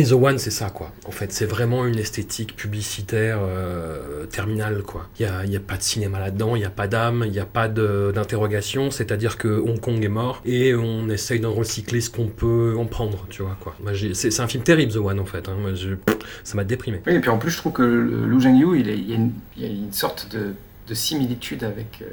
[0.00, 0.92] et The One, c'est quoi.
[1.06, 5.08] En fait, c'est vraiment une esthétique publicitaire euh, terminale, quoi.
[5.20, 7.46] Il n'y a, pas de cinéma là-dedans, il n'y a pas d'âme, il n'y a
[7.46, 12.26] pas d'interrogation, c'est-à-dire que Hong Kong est mort et on essaye d'en recycler ce qu'on
[12.28, 13.74] peut en prendre, tu vois, quoi.
[14.14, 15.48] C'est un film terrible, The One, en fait.
[15.48, 15.56] hein.
[16.44, 17.00] Ça m'a déprimé.
[17.06, 19.10] Oui, et puis en plus, je trouve que Lu Zhengyu, il, il
[19.56, 20.52] y, a une- sorte de,
[20.88, 22.06] de similitude avec euh,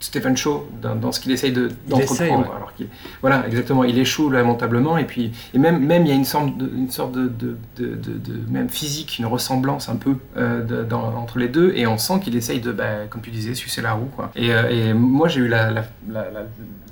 [0.00, 2.48] Stephen Chow dans, dans ce qu'il essaye de- d'entreprendre.
[2.50, 2.56] ouais.
[2.56, 2.86] Alors qu'il-
[3.20, 6.56] voilà, exactement, il échoue lamentablement, et puis et même, même il y a une sorte
[6.56, 10.62] de, une sorte de, de, de- de- de- même physique, une ressemblance un peu euh,
[10.62, 13.54] de- dans- entre les deux, et on sent qu'il essaye de, bah, comme tu disais,
[13.54, 14.08] sucer la roue.
[14.14, 14.30] Quoi.
[14.36, 16.40] Et, euh, et moi, j'ai eu la, la- la- la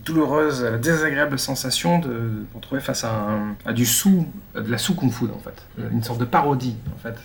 [0.04, 4.78] douloureuse, la désagréable sensation de me retrouver face à, un- à du sous, de la
[4.78, 7.16] sous-kung fu, en fait, une sorte de parodie, en fait.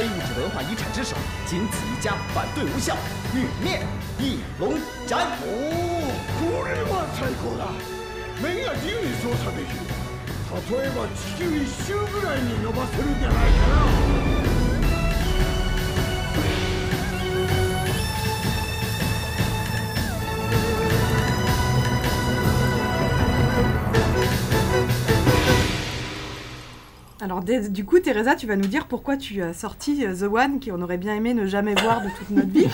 [0.00, 1.16] 非物质文化遗产之首，
[1.46, 2.96] 仅此一家，反对无效，
[3.34, 3.86] 玉面
[4.18, 4.74] 一龙
[5.06, 5.26] 斩。
[5.42, 7.68] おお、これは最高だ。
[8.42, 9.80] 麺が自由に操作できる。
[10.56, 14.49] 例えば地球一周ぐらいに伸ばせるんじゃないかな。
[27.21, 30.59] Alors du coup, Teresa, tu vas nous dire pourquoi tu as sorti euh, The One,
[30.59, 32.65] qu'on aurait bien aimé ne jamais voir de toute notre vie.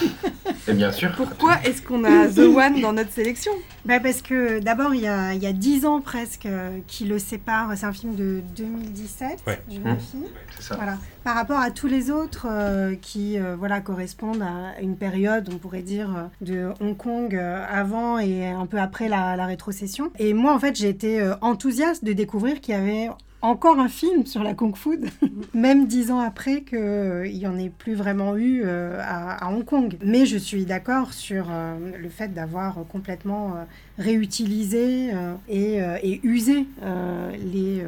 [0.70, 1.12] Et bien sûr.
[1.18, 3.52] Pourquoi est-ce qu'on a The One dans notre sélection?
[3.84, 7.04] Bah parce que d'abord, il y a, il y a 10 ans presque euh, qui
[7.06, 7.72] le séparent.
[7.76, 9.60] C'est un film de 2017, Ouais.
[9.70, 9.84] je Mmh.
[9.84, 10.18] vérifie.
[10.58, 10.76] C'est ça.
[10.76, 10.98] Voilà.
[11.26, 15.58] Par rapport à tous les autres euh, qui euh, voilà, correspondent à une période, on
[15.58, 20.10] pourrait dire, de Hong Kong euh, avant et un peu après la, la rétrocession.
[20.20, 23.10] Et moi, en fait, j'ai été enthousiaste de découvrir qu'il y avait
[23.42, 25.00] encore un film sur la Kung Fu,
[25.54, 29.64] même dix ans après qu'il n'y en ait plus vraiment eu euh, à, à Hong
[29.64, 29.98] Kong.
[30.02, 33.56] Mais je suis d'accord sur euh, le fait d'avoir complètement
[33.98, 37.84] réutilisé euh, et, euh, et usé euh, les,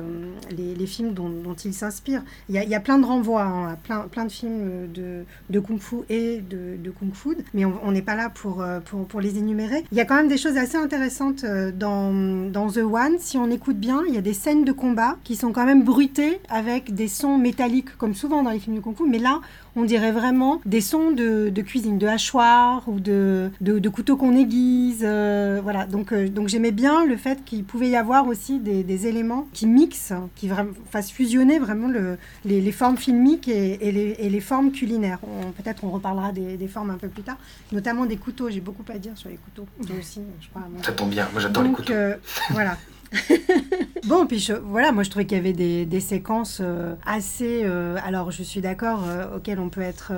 [0.76, 2.24] les, films dont, dont il s'inspire.
[2.50, 5.60] Il y, y a plein de renvois hein, à plein, plein de films de, de
[5.60, 9.22] Kung Fu et de, de Kung Fu, mais on n'est pas là pour, pour, pour
[9.22, 9.86] les énumérer.
[9.91, 13.17] Il y a quand même des choses assez intéressantes dans, dans The One.
[13.19, 15.84] Si on écoute bien, il y a des scènes de combat qui sont quand même
[15.84, 19.41] bruitées avec des sons métalliques, comme souvent dans les films de Kung Fu, mais là,
[19.75, 24.17] on dirait vraiment des sons de, de cuisine, de hachoir ou de, de, de couteaux
[24.17, 25.01] qu'on aiguise.
[25.03, 28.84] euh, voilà, donc, euh, donc j'aimais bien le fait qu'il pouvait y avoir aussi des,
[28.84, 33.77] des éléments qui mixent, qui vraiment, fassent fusionner vraiment le, les, les formes filmiques et,
[33.88, 35.19] et les, et les formes culinaires.
[35.23, 37.38] On- Peut-être on reparlera des, des formes un peu plus tard,
[37.71, 38.49] notamment des couteaux.
[38.49, 39.65] J'ai beaucoup à dire sur les couteaux.
[39.86, 40.62] Toi aussi, je crois.
[40.84, 41.91] Ça tombe bien, moi j'adore les couteaux.
[41.93, 42.15] euh,
[42.51, 42.77] voilà.
[44.06, 47.62] bon, puis je- voilà, moi je trouvais qu'il y avait des, des séquences euh, assez.
[47.63, 50.12] euh, alors je suis d'accord, euh, auxquelles on peut être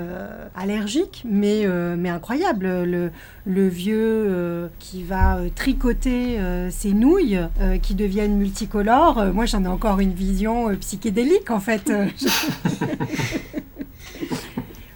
[0.56, 1.66] allergique, mais,
[1.98, 2.66] mais incroyable.
[2.84, 3.12] Le,
[3.46, 6.38] le vieux qui va tricoter
[6.70, 7.40] ses nouilles
[7.82, 9.26] qui deviennent multicolores.
[9.34, 11.92] Moi j'en ai encore une vision psychédélique en fait.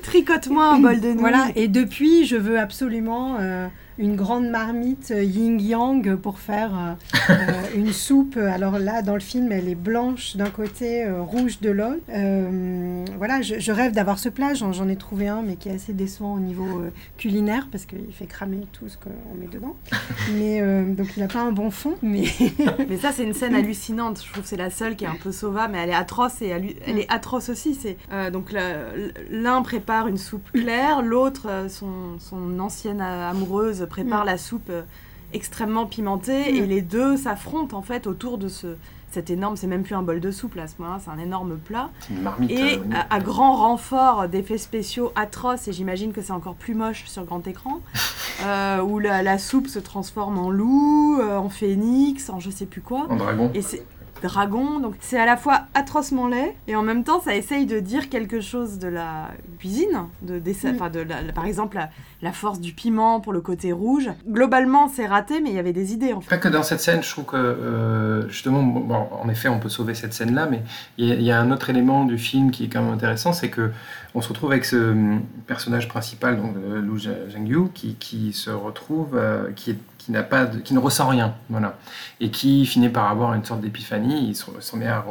[0.03, 1.17] Tricote-moi un bol de nouilles.
[1.19, 3.37] Voilà, et depuis, je veux absolument
[3.97, 6.93] une grande marmite euh, yin-yang pour faire euh,
[7.31, 7.35] euh,
[7.75, 8.37] une soupe.
[8.37, 12.01] Alors là, dans le film, elle est blanche d'un côté, euh, rouge de l'autre.
[12.09, 14.53] Euh, voilà, je, je rêve d'avoir ce plat.
[14.53, 16.65] J'en j'en ai trouvé un, mais qui est assez décevant au niveau
[17.17, 19.75] culinaire parce qu'il fait cramer tout ce qu'on met dedans.
[20.33, 22.25] Mais donc, il n'a pas un bon fond, mais.
[22.89, 24.21] Mais ça, c'est une scène hallucinante.
[24.23, 26.41] Je trouve que c'est la seule qui est un peu sauvable, mais elle est atroce
[26.41, 27.75] et elle est atroce aussi.
[27.75, 27.97] C'est
[28.31, 28.53] donc
[29.29, 33.29] l'un prépare une soupe claire, l'autre, son, son ancienne euh,
[33.85, 34.27] prépare Mm.
[34.27, 34.81] la soupe euh,
[35.33, 36.55] extrêmement pimentée, Mm.
[36.55, 38.75] et les deux s'affrontent en fait autour de ce
[39.11, 39.55] cet énorme.
[39.55, 41.89] C'est même plus un bol de soupe là, à ce moment-là, c'est un énorme plat.
[42.01, 42.51] C'est une marmite.
[42.51, 46.75] Et euh, à, à grand renfort d'effets spéciaux atroces, et j'imagine que c'est encore plus
[46.75, 47.79] moche sur grand écran,
[48.43, 52.65] euh, où la, la soupe se transforme en loup, euh, en phénix, en je sais
[52.65, 53.05] plus quoi.
[53.09, 53.51] En dragon.
[53.53, 53.85] Et c'est
[54.25, 57.79] dragon, donc c'est à la fois atrocement laid, et en même temps ça essaye de
[57.79, 60.75] dire quelque chose de la cuisine, de, des- Mm.
[60.75, 61.89] enfin, de la- la- par exemple la,
[62.21, 64.09] la force du piment pour le côté rouge.
[64.27, 66.29] Globalement c'est raté, mais il y avait des idées en fait.
[66.29, 69.59] Pas que dans cette scène, je trouve que euh, justement, bon, bon, en effet, on
[69.59, 70.61] peut sauver cette scène-là, mais
[70.97, 72.93] il y, a- il y a un autre élément du film qui est quand même
[72.93, 73.71] intéressant, c'est que
[74.17, 78.31] on se retrouve avec ce hum, personnage principal, donc euh, Lu Zha- Zhangyu, qui, qui
[78.33, 81.77] se retrouve, euh, qui est qui n'a pas qui ne ressent rien voilà.
[82.21, 85.03] Et qui finit par avoir une sorte d'épiphanie il se, se met à,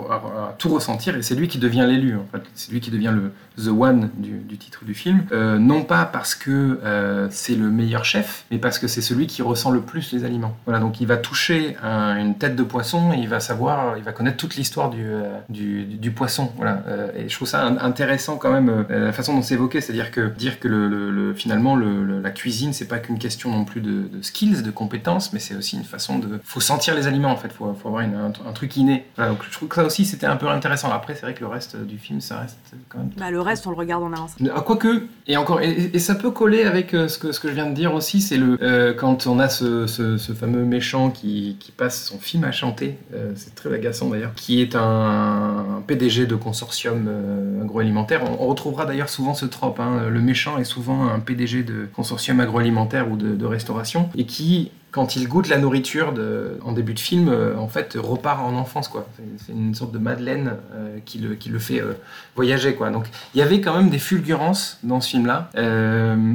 [0.59, 2.42] tout ressentir et c'est lui qui devient l'élu en fait.
[2.54, 5.24] C'est lui qui devient le the one du, du titre du film.
[5.33, 9.26] Euh, non pas parce que euh, c'est le meilleur chef mais parce que c'est celui
[9.26, 10.57] qui ressent le plus les aliments.
[10.64, 14.04] Voilà donc il va toucher un- une tête de poisson et il va savoir il
[14.04, 16.83] va connaître toute l'histoire du, euh, du, poisson voilà.
[17.16, 20.61] Et je trouve ça intéressant quand même la façon dont c'est évoqué c'est-à-dire que dire
[20.61, 23.80] que le, le- le- finalement le- le- la cuisine c'est pas qu'une question non plus
[23.80, 24.84] de, de skills de compétences
[25.33, 28.03] mais c'est aussi une façon de faut sentir les aliments en fait faut, faut avoir
[28.03, 30.90] une- un, un truc inné donc je trouve que ça aussi c'était un peu intéressant
[30.90, 33.66] après c'est vrai que le reste du film ça reste quand même Bah, le reste
[33.66, 34.33] on le regarde en avance.
[34.55, 37.49] ah, Quoique, et encore, et, et ça peut coller avec euh, ce que, ce que
[37.49, 40.64] je viens de dire aussi, c'est le euh, quand on a ce, ce- ce fameux
[40.64, 44.75] méchant qui, qui passe son film à chanter, euh, c'est très agaçant d'ailleurs, qui est
[44.77, 48.23] un, PDG de consortium euh, agroalimentaire.
[48.25, 51.87] On, on retrouvera d'ailleurs souvent ce trope, hein, le méchant est souvent un PDG de
[51.94, 56.14] consortium agroalimentaire ou de, de restauration, et qui quand il goûte la nourriture
[56.62, 59.09] en début de film, euh, en fait, repart en enfance, quoi.
[59.44, 61.94] C'est- une sorte de Madeleine euh, qui, le, qui le fait euh,
[62.37, 62.90] voyager, quoi.
[62.90, 65.50] Donc, il y avait quand même des fulgurances dans ce film-là,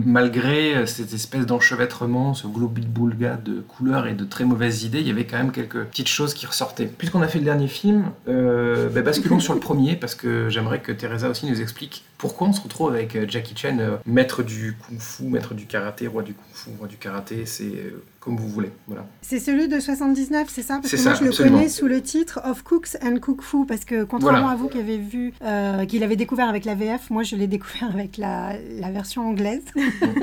[0.05, 5.11] malgré cette espèce d'enchevêtrement, ce globi-boulga de couleurs et de très mauvaises idées, il y
[5.11, 6.87] avait quand même quelques petites choses qui ressortaient.
[6.87, 10.91] Puisqu'on a fait le dernier film, bah, basculons sur le premier, parce que j'aimerais que
[10.91, 15.53] Teresa aussi nous explique pourquoi on se retrouve avec Jackie Chan, maître du kung-fu, maître
[15.53, 17.93] du karaté, roi du kung-fu, roi du karaté, c'est
[18.29, 18.71] comme vous voulez.
[18.87, 19.05] Voilà.
[19.21, 20.75] C'est celui de 79, c'est ça?
[20.81, 23.65] Parce que moi, ça, je le connais sous le titre Of Cooks and Cook Fu,
[23.67, 24.53] parce que contrairement Voilà.
[24.53, 27.47] à vous qui avez vu, euh, qui l'avez découvert avec la VF, moi, je l'ai
[27.47, 29.63] découvert avec la, la version anglaise.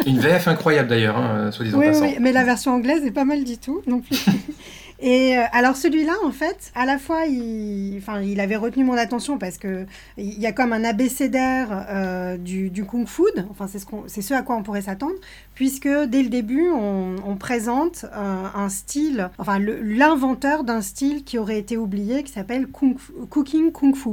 [0.06, 3.42] Une VF incroyable d'ailleurs, hein, soit disant Oui, mais la version anglaise est pas mal
[3.44, 4.24] du tout non plus.
[4.98, 8.94] Et euh, alors celui-là, en fait, à la fois, il, enfin, il avait retenu mon
[8.94, 13.22] attention parce que il y a comme un abécédaire euh, du, du kung fu.
[13.50, 15.16] Enfin, c'est ce, c'est ce à quoi on pourrait s'attendre,
[15.54, 21.38] puisque dès le début, on, on présente euh, un style, enfin l'inventeur d'un style qui
[21.38, 24.10] aurait été oublié, qui s'appelle cooking kung fu.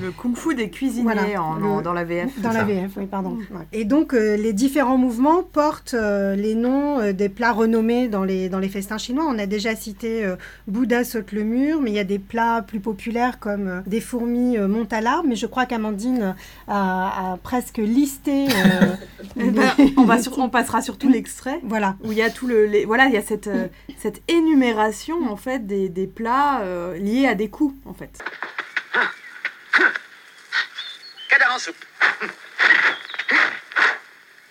[0.00, 2.40] Le kung-fu des cuisiniers Voilà, en- le- en- dans la VF.
[2.40, 2.64] Dans la ça.
[2.64, 3.36] VF, oui, pardon.
[3.50, 3.66] Ouais.
[3.72, 8.24] Et donc, euh, les différents mouvements portent euh, les noms euh, des plats renommés dans
[8.24, 9.26] les, dans les festins chinois.
[9.28, 10.36] On a déjà cité euh,
[10.68, 14.00] Bouddha saute le mur, mais il y a des plats plus populaires comme euh, des
[14.00, 15.28] fourmis euh, montent à l'arbre.
[15.28, 16.34] Mais je crois qu'Amandine
[16.66, 18.46] a, a presque listé.
[18.48, 18.94] euh,
[19.36, 21.60] Eh ben, on, va sur- on passera sur tout l'extrait.
[21.64, 21.96] Voilà.
[22.04, 22.66] Où il y a tout le.
[22.66, 23.66] les- voilà, il y a cette, euh,
[23.98, 28.18] cette énumération en fait des, des plats euh, liés à des coups en fait.
[31.28, 31.84] Cadavre en soupe.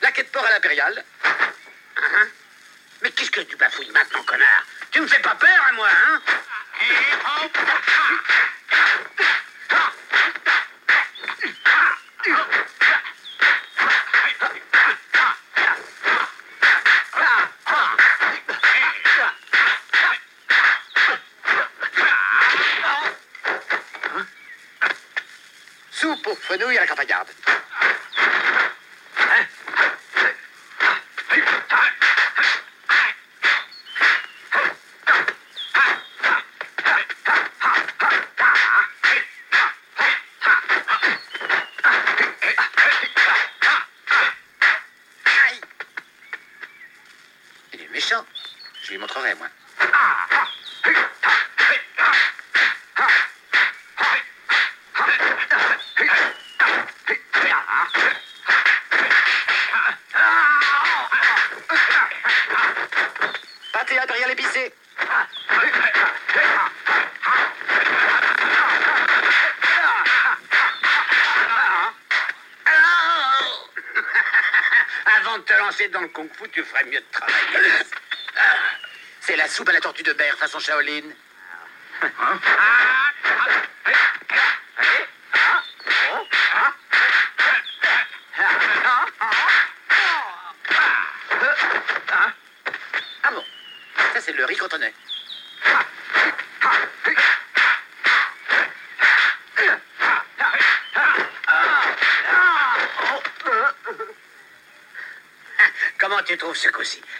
[0.01, 1.03] La quête porc à l'impériale.
[1.25, 2.27] Hein
[3.01, 4.65] Mais qu'est-ce que tu bafouilles maintenant, connard?
[4.91, 6.21] Tu me fais pas peur à moi, hein?
[26.31, 27.27] Fenouilles à la campagnarde.
[76.13, 77.83] Le kung-fu, tu ferais mieux de travailler.
[79.21, 81.01] C'est la soupe à la tortue de berre façon Shaolin.
[93.23, 93.43] Ah bon
[94.13, 94.93] Ça, c'est le riz cantonais.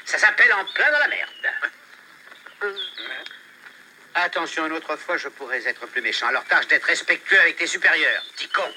[0.06, 1.30] Ça s'appelle en plein dans la merde.
[4.16, 6.28] Attention, une autre fois, je pourrais être plus méchant.
[6.28, 8.72] Alors tâche d'être respectueux avec tes supérieurs, petit con.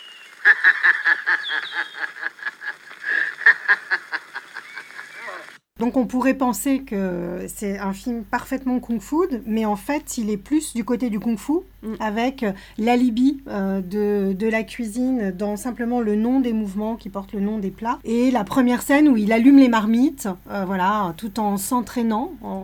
[5.78, 10.38] Donc on pourrait penser que c'est un film parfaitement kung-fu, mais en fait il est
[10.38, 11.52] plus du côté du kung-fu,
[12.00, 17.10] avec euh, l'alibi euh, de, de la cuisine dans simplement le nom des mouvements qui
[17.10, 17.98] portent le nom des plats.
[18.04, 22.32] Et la première scène où il allume les marmites, euh, voilà, tout en s'entraînant.
[22.42, 22.55] en-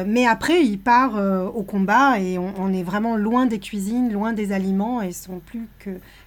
[0.00, 4.12] euh, mais après il part euh, au combat et on, est vraiment loin des cuisines,
[4.12, 5.68] loin des aliments et sont plus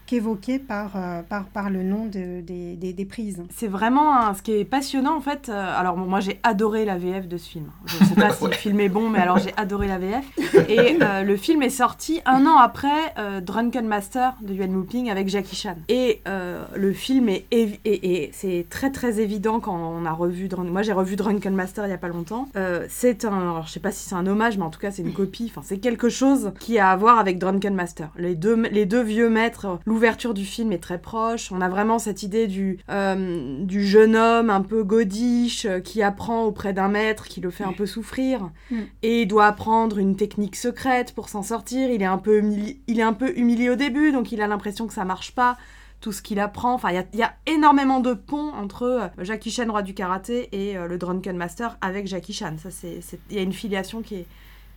[0.06, 3.44] qu'évoqués par, euh, par, le nom de- des, prises.
[3.50, 5.50] C'est vraiment ce qui est passionnant en fait.
[5.50, 7.66] alors moi j'ai adoré la VF de ce film.
[8.00, 10.24] Je sais pas si le film est bon, mais alors j'ai adoré la VF.
[10.70, 15.10] Et euh, le film est sorti un an après euh, Drunken Master de Yuan Wuping
[15.10, 15.76] avec Jackie Chan.
[15.90, 20.12] Et euh, le film est, évi- et, et c'est très très évident quand on a
[20.12, 20.48] revu.
[20.48, 22.48] Drun- Moi j'ai revu Drunken Master il y a pas longtemps.
[22.56, 24.92] Euh, c'est un, alors je sais pas si c'est un hommage, mais en tout cas
[24.92, 25.52] c'est une copie.
[25.54, 28.10] Enfin c'est quelque chose qui a à voir avec Drunken Master.
[28.18, 29.80] Les deux les deux vieux maîtres.
[29.86, 31.52] L'ouverture du film est très proche.
[31.52, 32.78] On a vraiment cette idée du
[33.64, 37.74] du jeune homme un peu godiche qui apprend auprès d'un maître qui le fait un
[37.74, 38.76] peu souffrir Mm.
[39.02, 41.90] et doit apprendre une technique secrète pour s'en sortir.
[41.90, 44.48] Il est un peu humili- il est un peu humilié au début, donc il a
[44.48, 45.58] l'impression que ça marche pas.
[46.02, 46.74] tout ce qu'il apprend.
[46.74, 49.84] Enfin, il y a- il y, a énormément de ponts entre euh, Jackie Chan, roi
[49.84, 52.56] du karaté, et euh, le Drunken Master avec Jackie Chan.
[52.62, 54.26] Ça, c'est, c'est- il y a une filiation qui est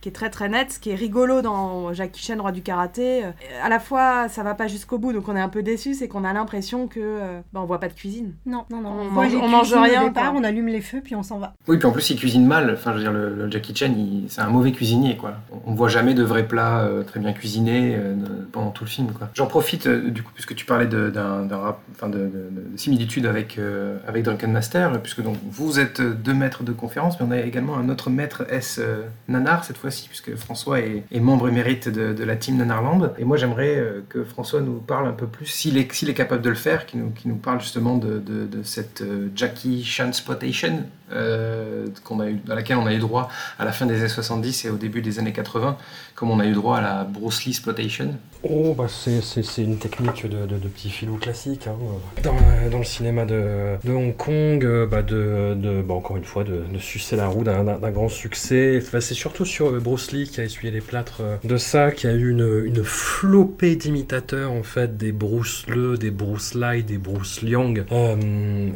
[0.01, 3.25] qui est très très nette, ce qui est rigolo dans Jackie Chan, roi du karaté.
[3.25, 3.31] Euh,
[3.63, 6.07] à la fois, ça va pas jusqu'au bout, donc on est un peu déçu, c'est
[6.07, 8.33] qu'on a l'impression que euh, bah, on voit pas de cuisine.
[8.45, 8.89] Non, non, non.
[9.01, 10.03] On, mange, on mange cuisines au rien.
[10.03, 11.53] départ, on allume les feux, puis on s'en va.
[11.67, 12.71] Oui, puis en plus, il cuisine mal.
[12.73, 13.93] Enfin, je veux dire, le, le Jackie Chan,
[14.27, 15.33] c'est un mauvais cuisinier, quoi.
[15.65, 18.15] On ne voit jamais de vrais plats euh, très bien cuisinés euh,
[18.51, 19.29] pendant tout le film, quoi.
[19.33, 22.25] J'en profite, euh, du coup, puisque tu parlais de, d'un, d'un rap- enfin, de, de-
[22.25, 26.71] de- de similitude avec, euh, avec Drunken Master, puisque donc, vous êtes deux maîtres de
[26.71, 29.77] conférence, mais on a également un autre maître S euh, Nanar, cette
[30.07, 33.13] puisque François est, membre émérite de, la team Nanarland.
[33.17, 36.49] Et moi, j'aimerais euh, que François nous parle un peu plus, s'il est, capable de
[36.49, 42.27] le faire, qu'il nous, parle justement de cette euh, Jackie Chan Spotation, euh, qu'on a
[42.27, 44.75] eu, à laquelle on a eu droit à la fin des années 70 et au
[44.75, 45.77] début des années 80,
[46.15, 48.15] comme on a eu droit à la Bruce Lee Splotation.
[48.43, 49.19] Oh, bah c'est,
[49.57, 51.67] une technique de, petit filou classique.
[51.67, 51.75] hein.
[52.23, 57.15] Dans, le cinéma de, Hong Kong, euh, bah de, bah encore une fois, de, sucer
[57.15, 58.79] la roue d'un, grand succès.
[58.81, 62.07] Enfin, c'est surtout sur euh, Bruce Lee qui a essuyé les plâtres de ça, qui
[62.07, 67.41] a eu une, flopée d'imitateurs, en fait, des Bruce Le, des Bruce Lee, des Bruce
[67.41, 67.85] Liang,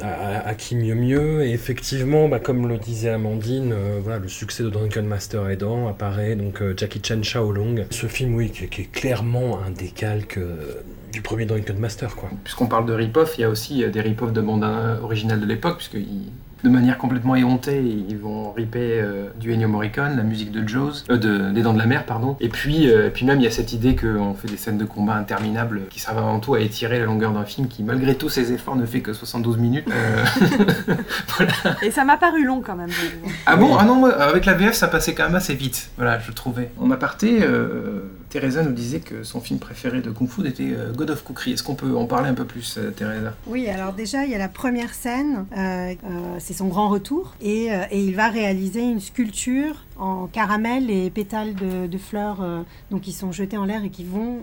[0.01, 1.43] à, à qui mieux mieux.
[1.43, 5.87] Et effectivement, bah, comme le disait Amandine, euh, voilà, le succès de Drunken Master aidant,
[5.87, 7.85] apparaît donc euh, Jackie Chan Shaolong.
[7.89, 10.81] Ce film, oui, qui, est clairement un décalque euh,
[11.11, 12.15] du premier Drunken Master.
[12.43, 14.65] Puisqu'on parle de rip-off, il y a aussi des rip-off de bandes
[15.01, 16.31] originales de l'époque, puisque ils-
[16.63, 21.03] de manière complètement éhontée, ils vont ripper euh, du Ennio Morricone, la musique de Jaws,
[21.09, 22.37] euh, de, des Dents de la Mer, pardon.
[22.39, 24.77] Et puis, euh, et puis même, il y a cette idée qu'on fait des scènes
[24.77, 28.15] de combat interminables qui servent avant tout à étirer la longueur d'un film qui, malgré
[28.15, 29.87] tous ses efforts, ne fait que 72 minutes.
[29.91, 30.23] Euh,
[31.81, 32.89] Et ça m'a paru long quand même.
[32.89, 33.75] je- Ah bon?
[33.77, 35.89] Ah non, moi, avec la VF, ça passait quand même assez vite.
[35.97, 36.71] Voilà, je trouvais.
[36.79, 40.93] En aparté, euh, Teresa nous disait que son film préféré de Kung Fu était euh,
[40.93, 41.51] God of Cookery.
[41.51, 43.35] Est-ce qu'on peut en parler un peu plus, euh, Teresa?
[43.45, 45.93] Oui, alors déjà, il y a la première scène, euh,
[46.39, 51.87] c'est son grand retour, et, il va réaliser une sculpture en caramel et pétales de,
[51.87, 52.43] de fleurs,
[52.89, 54.39] donc qui sont jetés en l'air et qui vont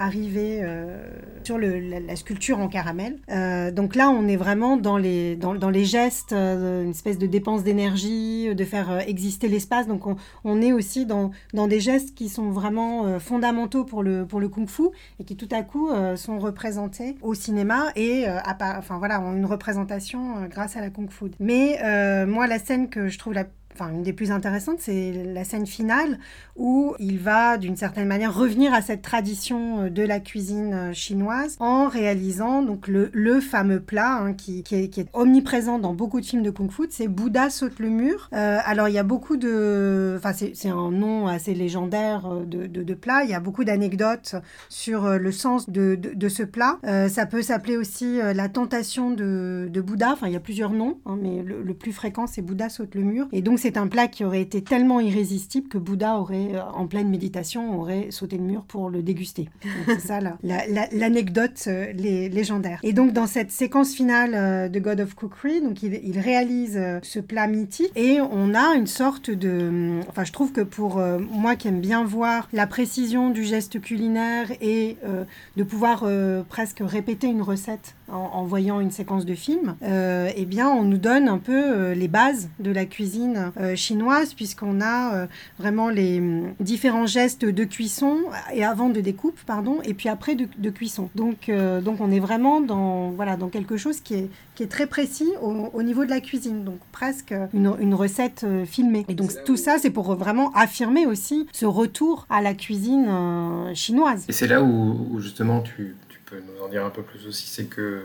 [0.00, 0.98] arriver euh,
[1.44, 3.18] sur la, sculpture en caramel.
[3.30, 5.36] Euh, donc là, on est vraiment dans les,
[5.84, 9.86] gestes, euh, une espèce de dépense d'énergie, de faire exister l'espace.
[9.86, 10.04] Donc
[10.44, 14.84] on, est aussi dans, des gestes qui sont vraiment fondamentaux pour le, kung-fu
[15.20, 20.46] et qui tout à coup sont représentés au cinéma et à enfin, voilà, une représentation
[20.48, 21.26] grâce à la kung-fu.
[21.38, 21.78] Mais
[22.26, 25.66] moi, la scène que je trouve la Enfin, une des plus intéressantes, c'est la scène
[25.66, 26.18] finale
[26.56, 30.92] où il va, d'une certaine manière, revenir à cette tradition euh, de la cuisine euh,
[30.92, 36.42] chinoise en réalisant donc le, fameux plat hein, qui, est, omniprésent dans beaucoup de films
[36.42, 38.28] de kung-fu, c'est Bouddha saute le mur.
[38.32, 40.16] Euh, alors, il y a beaucoup de...
[40.18, 43.22] Enfin, c'est un nom assez légendaire de, plat.
[43.24, 44.34] Il y a beaucoup d'anecdotes
[44.68, 46.78] sur le sens de, ce plat.
[47.08, 50.12] Ça peut s'appeler aussi la tentation de, de Bouddha.
[50.12, 52.94] Enfin, il y a plusieurs noms, hein, mais le, le plus fréquent, c'est Bouddha saute
[52.94, 53.28] le mur.
[53.32, 56.86] Et donc, c'est un plat qui aurait été tellement irrésistible que Bouddha aurait, euh, en
[56.86, 59.48] pleine méditation, aurait sauté le mur pour le déguster.
[59.86, 62.80] C'est ça la- la- la- l'anecdote euh, lé- légendaire.
[62.82, 67.20] Et donc, dans cette séquence finale euh, de God of Cookery, donc il, réalise ce
[67.20, 70.00] plat mythique et on a une sorte de...
[70.08, 74.50] Enfin, je trouve que pour moi qui aime bien voir la précision du geste culinaire
[74.60, 74.96] et
[75.56, 76.04] de pouvoir
[76.48, 80.98] presque répéter une recette en, voyant une séquence de film, euh, eh bien, on nous
[80.98, 85.26] donne un peu euh, les bases de la cuisine euh, chinoise, puisqu'on a euh,
[85.58, 88.18] vraiment les hum, différents gestes de cuisson
[88.52, 91.10] et avant de découpe, pardon, et puis après de, cuisson.
[91.14, 91.50] Donc,
[91.82, 95.28] donc, on est vraiment dans voilà dans quelque chose qui est qui est très précis
[95.42, 99.04] au, au niveau de la cuisine, donc presque une, une recette filmée.
[99.08, 103.08] Et donc tout ça, c'est pour vraiment affirmer aussi ce retour à la cuisine
[103.74, 104.24] chinoise.
[104.28, 107.26] Et c'est là où, où justement tu, tu peux nous en dire un peu plus
[107.26, 108.02] aussi, c'est que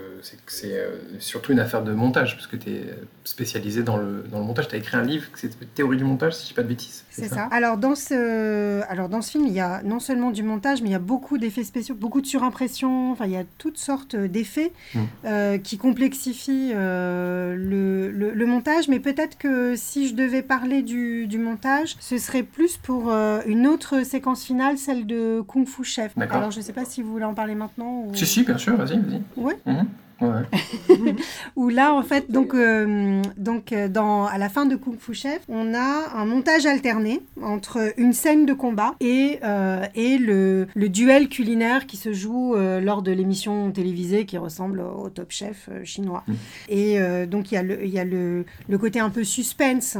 [0.48, 2.84] c'est euh, surtout une affaire de montage, parce que tu es
[3.24, 6.34] spécialisé dans le, dans le montage, tu as écrit un livre, c'est Théorie du montage,
[6.36, 7.04] si je dis pas de bêtises.
[7.10, 7.48] C'est ça.
[7.52, 10.90] Alors dans, ce, alors dans ce film, il y a non seulement du montage, mais
[10.90, 14.16] il y a beaucoup d'effets spéciaux, beaucoup de surimpression, enfin il y a toutes sortes
[14.16, 15.00] d'effets Mm.
[15.26, 18.88] euh, qui complexifient euh, le, le- le montage.
[18.88, 23.42] Mais peut-être que si je devais parler du, du montage, ce serait plus pour euh,
[23.46, 26.14] une autre séquence finale, celle de Kung Fu Chef.
[26.18, 26.38] D'accord.
[26.38, 28.04] Alors je ne sais pas si vous voulez en parler maintenant.
[28.06, 28.16] Ou...
[28.16, 29.22] Si, si, bien sûr, vas-y, vas-y.
[29.42, 29.58] Ouais.
[31.56, 35.14] Où là, en fait, donc, euh, donc euh, dans, à la fin de Kung Fu
[35.14, 40.68] Chef, on a un montage alterné entre une scène de combat et, euh, et le,
[40.74, 45.32] le duel culinaire qui se joue euh, lors de l'émission télévisée qui ressemble au Top
[45.32, 46.24] Chef chinois.
[46.70, 49.98] Et euh, donc, il y a, le, y a le, le côté un peu suspense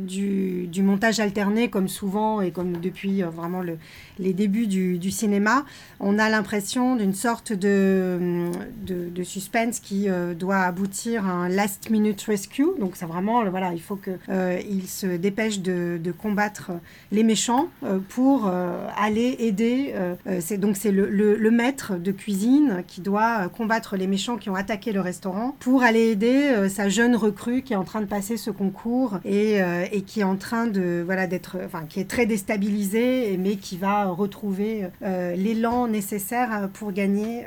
[0.00, 3.78] du, du montage alterné, comme souvent et comme depuis vraiment le,
[4.18, 5.64] les débuts du, du cinéma.
[6.00, 8.50] On a l'impression d'une sorte de,
[8.86, 12.66] de, de suspense qui euh, doit aboutir à un last minute rescue.
[12.78, 16.72] Donc, c'est vraiment, voilà, il faut qu'il euh, il se dépêche de, de combattre
[17.12, 19.94] les méchants euh, pour euh, aller aider.
[20.40, 24.92] c'est donc c'est le, maître de cuisine qui doit combattre les méchants qui ont attaqué
[24.92, 28.50] le restaurant pour aller aider sa jeune recrue qui est en train de passer ce
[28.50, 29.60] concours et,
[30.06, 34.06] qui est en train de voilà d'être, enfin qui est très déstabilisée mais qui va
[34.06, 37.44] retrouver l'élan nécessaire pour gagner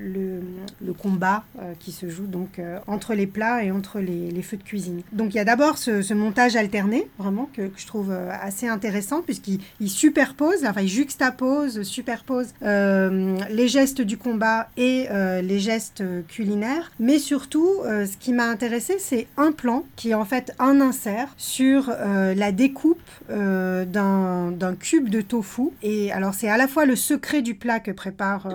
[0.00, 0.40] le,
[0.84, 0.92] le
[1.22, 5.02] euh, qui se joue donc euh, entre les plats et entre les, feux de cuisine.
[5.12, 9.22] Donc il y a d'abord ce, montage alterné vraiment que, je trouve euh, assez intéressant
[9.22, 15.08] puisqu'il il superpose, enfin il juxtapose, superpose les gestes du combat et
[15.42, 16.90] les gestes culinaires.
[16.98, 21.34] Mais surtout, ce qui m'a intéressé, c'est un plan qui est en fait un insert
[21.36, 25.70] sur la découpe d'un cube de tofu.
[25.82, 28.48] Et alors c'est à la fois le secret du plat que prépare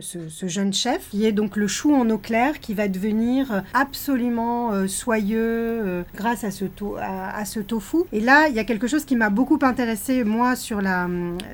[0.00, 3.62] ce, ce jeune chef, qui est donc le chou en eau claire qui va devenir
[3.74, 6.96] absolument euh, soyeux euh, grâce à ce, to-
[7.66, 7.98] tofu.
[8.12, 10.80] Et là, il y a quelque chose qui m'a beaucoup intéressé moi sur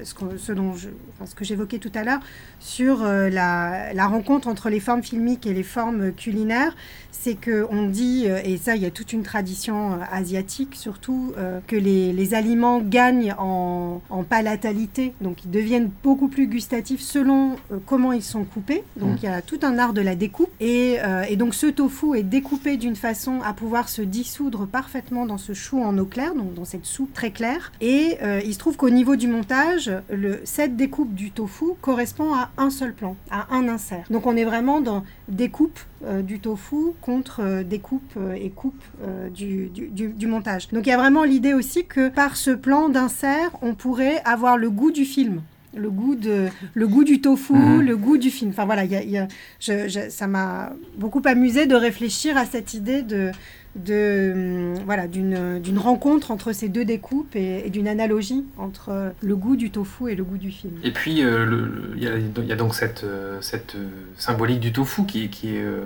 [0.05, 2.21] ce, que j'évoquais tout à l'heure
[2.61, 6.75] sur euh, la rencontre entre les formes filmiques et les formes culinaires,
[7.21, 10.75] c'est que on dit euh, et ça il y a toute une tradition euh, asiatique
[10.75, 16.47] surtout euh, que les, les aliments gagnent en, en palatalité, donc ils deviennent beaucoup plus
[16.47, 18.85] gustatifs selon euh, comment ils sont coupés.
[18.97, 19.17] Donc Mm.
[19.23, 22.17] il y a tout un art de la découpe et, euh, et donc ce tofu
[22.17, 26.35] est découpé d'une façon à pouvoir se dissoudre parfaitement dans ce chou en eau claire,
[26.35, 27.73] donc dans cette soupe très claire.
[27.81, 32.51] Et il se trouve qu'au niveau du montage, le, cette découpe du tofu correspond à
[32.59, 34.05] un seul plan, à un insert.
[34.11, 35.79] Donc on est vraiment dans découpe
[36.23, 40.69] du tofu contre euh, découpe euh, et coupe euh, du, du, montage.
[40.69, 44.57] Donc il y a vraiment l'idée aussi que par ce plan d'insert, on pourrait avoir
[44.57, 45.43] le goût du film.
[45.77, 47.81] Le goût, de, le goût du tofu, Mhm.
[47.83, 48.51] le goût du film.
[48.51, 49.29] Enfin voilà, il y a- il y a-
[49.61, 53.31] je- je- ça m'a beaucoup amusé de réfléchir à cette idée de,
[53.77, 59.13] de, hum, voilà, d'une d'une rencontre entre ces deux découpes et, et d'une analogie entre
[59.21, 60.75] le goût du tofu et le goût du film.
[60.85, 65.05] Et puis, euh, il y, y a donc cette, euh, cette euh, symbolique du tofu
[65.05, 65.83] qui, qui est euh,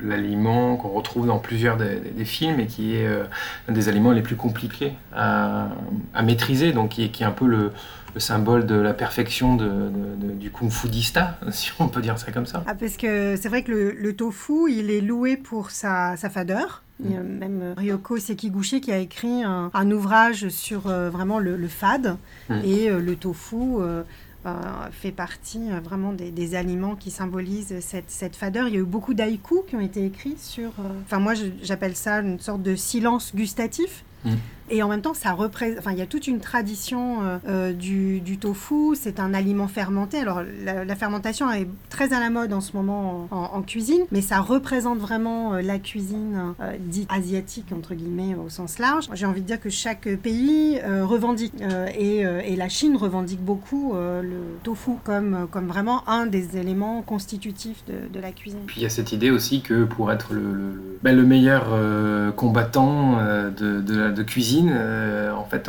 [0.00, 3.24] l'aliment qu'on retrouve dans plusieurs des, des- des films et qui est euh,
[3.68, 5.68] un des aliments les plus compliqués à,
[6.14, 7.70] à maîtriser, donc qui est, qui est un peu le,
[8.14, 12.32] le symbole de la perfection de, de- de- du kung-fudista, si on peut dire ça
[12.32, 12.64] comme ça.
[12.66, 16.28] Ah, parce que c'est vrai que le, le tofu, il est loué pour sa, sa
[16.30, 16.81] fadeur.
[17.00, 21.10] Il y a même euh, Ryoko Sekiguchi qui a écrit un, un ouvrage sur euh,
[21.10, 22.16] vraiment le, le fade.
[22.48, 22.54] Mm.
[22.64, 24.02] Et euh, le tofu euh,
[24.92, 28.68] fait partie vraiment des, des aliments qui symbolisent cette, cette fadeur.
[28.68, 30.70] Il y a eu beaucoup d'haïkus qui ont été écrits sur...
[31.04, 34.04] Enfin, moi, j'appelle ça une sorte de silence gustatif.
[34.24, 34.30] Mm.
[34.70, 35.78] Et en même temps, ça représente.
[35.78, 38.94] Enfin, il y a toute une tradition euh, euh, du, tofu.
[38.94, 40.18] C'est un aliment fermenté.
[40.18, 44.40] Alors, la, fermentation est très à la mode en ce moment en, cuisine, mais ça
[44.40, 49.08] représente vraiment euh, la cuisine dite asiatique entre guillemets au sens large.
[49.14, 51.54] J'ai envie de dire que chaque pays revendique
[51.98, 52.24] et,
[52.56, 58.30] la Chine revendique beaucoup le tofu comme comme vraiment un des éléments constitutifs de, la
[58.30, 58.60] cuisine.
[58.66, 61.66] Puis il y a cette idée aussi que pour être le, ben, le meilleur
[62.36, 65.68] combattant de, de, de cuisine, euh, en fait,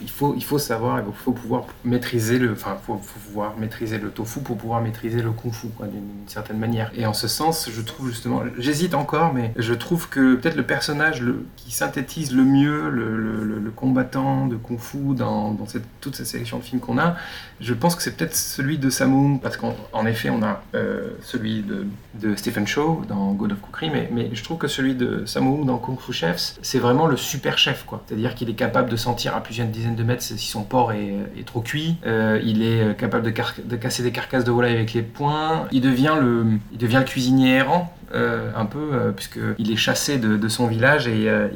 [0.00, 4.56] il, faut, savoir, il faut pouvoir maîtriser le, enfin, faut, pouvoir maîtriser le tofu pour
[4.56, 6.90] pouvoir maîtriser le kung-fu quoi, d'une certaine manière.
[6.94, 10.64] Et en ce sens, je trouve justement, j'hésite encore, mais je trouve que peut-être le
[10.64, 11.22] personnage
[11.56, 15.64] qui synthétise le mieux le, combattant de kung-fu dans, dans
[16.00, 17.16] toute cette sélection de films qu'on a,
[17.60, 21.10] je pense que c'est peut-être celui de Samung, parce qu'en en effet, on a euh,
[21.22, 25.64] celui de, Stephen Chow dans God of Cookery, mais, je trouve que celui de Samung
[25.64, 27.99] dans Kung Fu Chefs, c'est vraiment le super chef, quoi.
[28.06, 31.44] C'est-à-dire qu'il est capable de sentir à plusieurs dizaines de mètres si son porc est,
[31.44, 35.02] trop cuit, Euh, il est euh, capable de, casser des carcasses de volaille avec les
[35.02, 37.92] poings, il devient le cuisinier errant.
[38.12, 41.46] Euh, un peu, euh, puisqu'il est chassé de, son village et euh,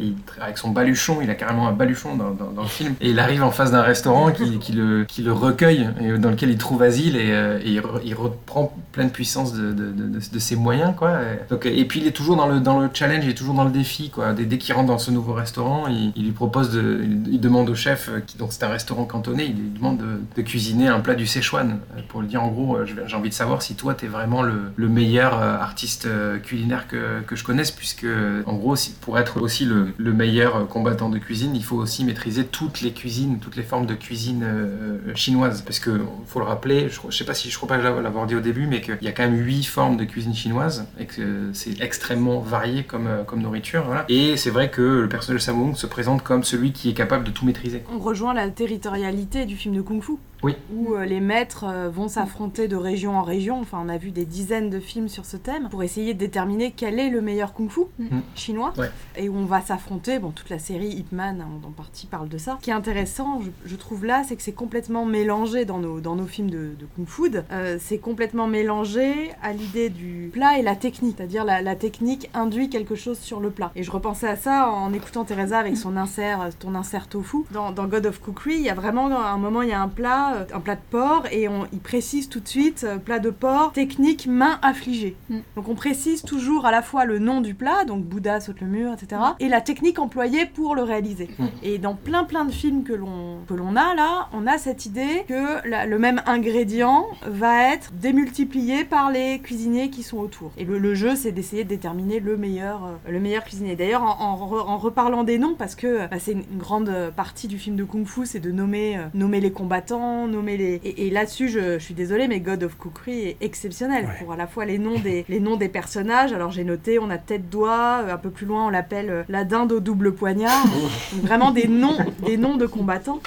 [0.40, 3.50] avec son baluchon, il a carrément un baluchon dans, le film, et il arrive en
[3.50, 7.80] face d'un restaurant qui, le, recueille, et dans lequel il trouve asile, et, euh, il,
[7.80, 11.18] re- il reprend pleine puissance de, de, de- ses moyens, quoi.
[11.22, 13.72] Et, donc, et puis il est toujours dans le, challenge, il est toujours dans le
[13.72, 14.32] défi, quoi.
[14.32, 18.11] Dès, qu'il rentre dans ce nouveau restaurant, il, lui propose de, il, demande au chef,
[18.38, 20.00] donc c'est un restaurant cantonais, il lui demande
[20.36, 23.34] de, cuisiner un plat du Szechuan, euh, pour lui dire en gros, j'ai envie de
[23.34, 26.07] savoir si toi t'es vraiment le, le meilleur artiste
[26.45, 28.07] culinaire que, que je connaisse, puisque
[28.47, 32.45] en gros, pour être aussi le, le meilleur combattant de cuisine, il faut aussi maîtriser
[32.45, 35.62] toutes les cuisines, toutes les formes de cuisine euh, euh, chinoise.
[35.62, 38.34] Parce que, faut le rappeler, je, je sais pas si je crois pas l'avoir dit
[38.34, 41.51] au début, mais qu'il y a quand même huit formes de cuisine chinoise et que
[41.53, 43.84] c'est extrêmement varié comme, euh, nourriture.
[44.09, 47.30] Et c'est vrai que le personnage Hung se présente comme celui qui est capable de
[47.30, 47.82] tout maîtriser.
[47.92, 50.12] On rejoint la territorialité du film de Kung Fu.
[50.45, 50.55] Oui.
[50.74, 53.61] Où euh, les maîtres euh, vont s'affronter de région en région.
[53.61, 56.72] Enfin, on a vu des dizaines de films sur ce thème pour essayer de déterminer
[56.76, 58.20] quel est le meilleur Kung Fu Mm.
[58.34, 58.72] chinois.
[58.76, 58.90] Ouais.
[59.16, 60.18] Et où on va s'affronter.
[60.18, 62.57] Bon, toute la série Ip Man en, en partie parle de ça.
[62.61, 66.01] Ce qui est intéressant, je, je trouve là, c'est que c'est complètement mélangé dans nos,
[66.01, 67.22] dans nos films de, de Kung Fu.
[67.53, 71.14] Euh, c'est complètement mélangé à l'idée du plat et la technique.
[71.16, 73.70] C'est-à-dire la, la technique induit quelque chose sur le plat.
[73.76, 77.38] Et je repensais à ça en écoutant Teresa avec son insert, ton insert tofu.
[77.51, 79.88] Dans, dans God of Cookery, il y a vraiment un moment, il y a un
[79.88, 83.18] plat, euh, un plat de porc, et on, il précise tout de suite euh, plat
[83.18, 85.16] de porc, technique main affligée.
[85.57, 88.66] Donc on précise toujours à la fois le nom du plat, donc Bouddha saute le
[88.66, 91.28] mur, etc., et la technique employée pour le réaliser.
[91.62, 94.87] Et dans plein plein de films que l'on que l'on a là, on a cette
[94.87, 100.53] idée que la- le même ingrédient va être démultiplié par les cuisiniers qui sont autour.
[100.57, 103.76] Et le, le jeu, c'est d'essayer de déterminer le meilleur, euh, le meilleur cuisinier.
[103.76, 106.93] D'ailleurs, en, en re- en reparlant des noms, parce que bah, c'est une, une grande
[107.16, 110.81] partie du film de Kung Fu, c'est de nommer, euh, nommer les combattants, nommer les.
[110.85, 114.37] Et, et là-dessus, je, je suis désolée, mais God of Cookery est exceptionnel pour à
[114.37, 116.33] la fois les noms des, les noms des personnages.
[116.33, 119.23] Alors j'ai noté, on a tête doigt, euh, un peu plus loin, on l'appelle euh,
[119.29, 120.65] la dinde au double poignard.
[121.23, 123.21] Vraiment des noms, des noms de combattants.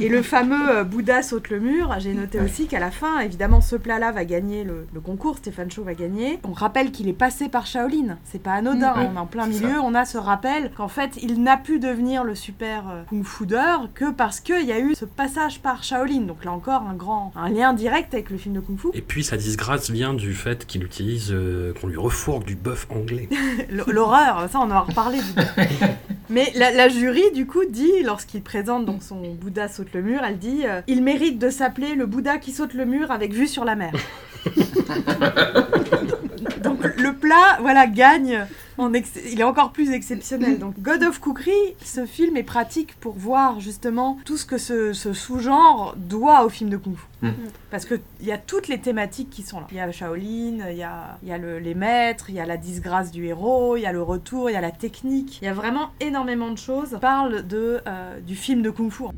[0.00, 3.60] Et le fameux euh, Bouddha saute le mur, j'ai noté aussi qu'à la fin, évidemment,
[3.60, 6.38] ce plat-là va gagner le, le concours, Stéphane Chaud va gagner.
[6.48, 9.08] On rappelle qu'il est passé par Shaolin, c'est pas anodin, Mm.
[9.12, 9.80] on est en plein milieu, ça.
[9.84, 14.10] on a ce rappel qu'en fait, il n'a pu devenir le super euh, kung-foodeur que
[14.10, 16.22] parce qu'il y a eu ce passage par Shaolin.
[16.22, 18.88] Donc là encore, un grand, un lien direct avec le film de kung-fu.
[18.94, 22.86] Et puis sa disgrâce vient du fait qu'il utilise, euh, qu'on lui refourgue du bœuf
[22.90, 23.28] anglais.
[23.86, 25.18] L'horreur, ça on en a reparlé.
[25.18, 25.24] du.
[26.30, 30.22] Mais la, la jury, du coup, dit, lorsqu'il présente donc son Bouddha saute le mur,
[30.24, 33.48] elle dit euh, Il mérite de s'appeler le Bouddha qui saute le mur avec vue
[33.48, 33.92] sur la mer.
[36.62, 38.46] donc le plat, voilà, gagne.
[38.78, 40.58] En ex- il est encore plus exceptionnel.
[40.58, 41.52] Donc God of Cookery,
[41.84, 46.48] ce film est pratique pour voir justement tout ce que ce, ce sous-genre doit au
[46.48, 47.04] film de Kung Fu.
[47.26, 47.30] Mm.
[47.70, 49.66] Parce qu'il y a toutes les thématiques qui sont là.
[49.70, 52.40] Il y a Shaolin, il y a, il y a le- les maîtres, il y
[52.40, 55.40] a la disgrâce du héros, il y a le retour, il y a la technique.
[55.42, 56.94] Il y a vraiment énormément de choses.
[56.94, 59.04] On parle de, euh, du film de Kung Fu.«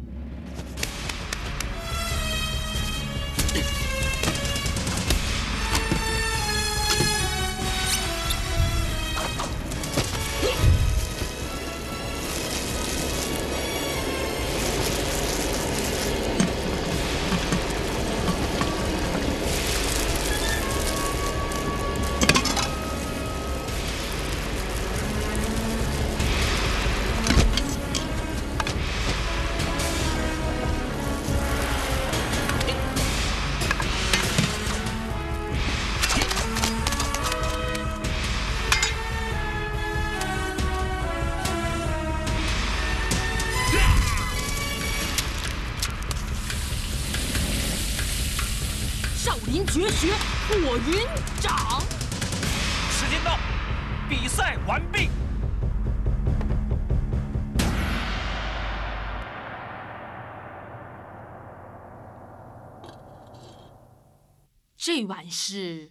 [65.33, 65.91] 是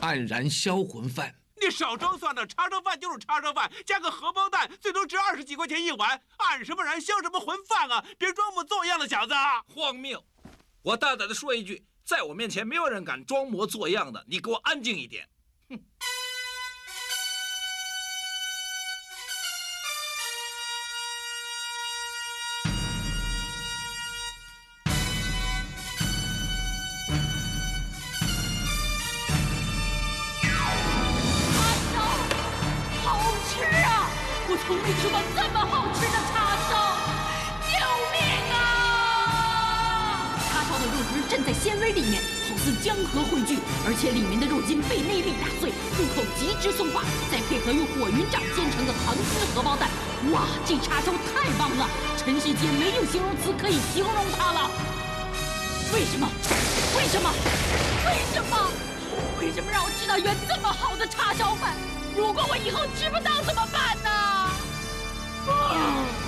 [0.00, 1.34] 黯然销魂饭。
[1.60, 6.20] 你少装蒜了，叉烧饭就是叉烧饭，加个荷包蛋，最多值二十几块钱一碗。
[6.38, 8.04] 黯什么然销什么魂饭啊！
[8.18, 9.32] 别装模作样的，小子！
[9.68, 10.24] 荒谬！
[10.82, 15.28] 我大胆的说一句，在我面前没有人敢装模作样的，你给我安静一点。
[34.72, 36.96] 从没吃过这么好吃的叉烧，
[37.60, 37.76] 救
[38.08, 38.16] 命
[38.54, 40.32] 啊！
[40.48, 45.68] 叉烧的肉汁震在纤维里面，好似江河汇聚，而且里面的肉筋被内力打碎，
[45.98, 49.90] 入口极致松化，再配合用火云掌煎成的糖丝荷包蛋，
[50.32, 51.86] 哇，这叉烧太棒了！
[52.16, 54.70] 尘世间没有形容词可以形容它了。
[55.92, 56.24] 为什么？
[56.96, 57.28] 为什么？
[58.08, 58.56] 为什么？
[59.38, 59.68] 为什么？
[59.70, 60.72] 让我吃到一碗这么？
[60.72, 61.76] 好的叉烧饭？
[62.16, 63.68] 如果我以后吃不到怎么？
[63.70, 64.21] 办呢？
[65.44, 66.21] Ah!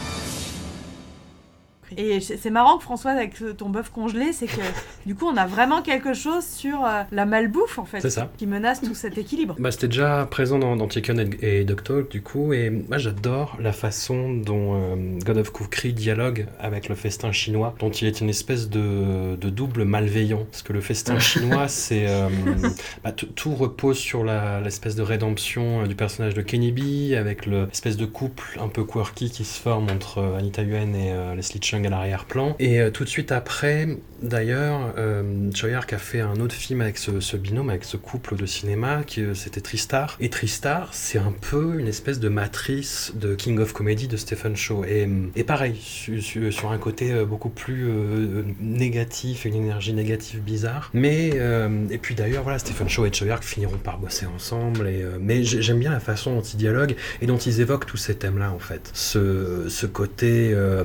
[1.96, 4.60] Et c'est marrant que Françoise, avec ton bœuf congelé, c'est que
[5.06, 8.30] du coup, on a vraiment quelque chose sur euh, la malbouffe, en fait, ça.
[8.38, 9.56] qui menace tout cet équilibre.
[9.58, 12.98] Bah, c'était déjà présent dans, dans Chicken et, et Dog Talk, du coup, et moi
[12.98, 18.06] j'adore la façon dont euh, God of Cookery dialogue avec le festin chinois, dont il
[18.08, 20.44] est une espèce de, de double malveillant.
[20.50, 22.06] Parce que le festin chinois, c'est.
[22.08, 22.28] euh,
[23.02, 27.66] bah, tout- repose sur l'espèce de rédemption euh, du personnage de Kenny B, avec le-
[27.66, 31.34] l'espèce de couple un peu quirky qui se forme entre euh, Anita Yuen et euh,
[31.34, 32.56] Leslie Chung à l'arrière-plan.
[32.58, 33.88] Et euh, tout de suite après,
[34.22, 38.36] d'ailleurs, euh, Choi Ark a fait un autre film avec ce, binôme, avec ce couple
[38.36, 40.16] de cinéma, qui euh, c'était Tristar.
[40.20, 44.56] Et Tristar, c'est un peu une espèce de matrice de King of Comedy de Stephen
[44.56, 44.84] Shaw.
[44.84, 49.92] Et, et pareil, su- su- sur un côté euh, beaucoup plus euh, négatif, une énergie
[49.92, 50.90] négative bizarre.
[50.94, 54.88] Mais, euh, et puis d'ailleurs, voilà, Stephen Shaw et Choi Ark finiront par bosser ensemble.
[54.88, 57.86] Et, euh, mais j'ai- j'aime bien la façon dont ils dialoguent et dont ils évoquent
[57.86, 58.90] tous ces thèmes-là, en fait.
[58.92, 60.84] Ce, ce côté, euh,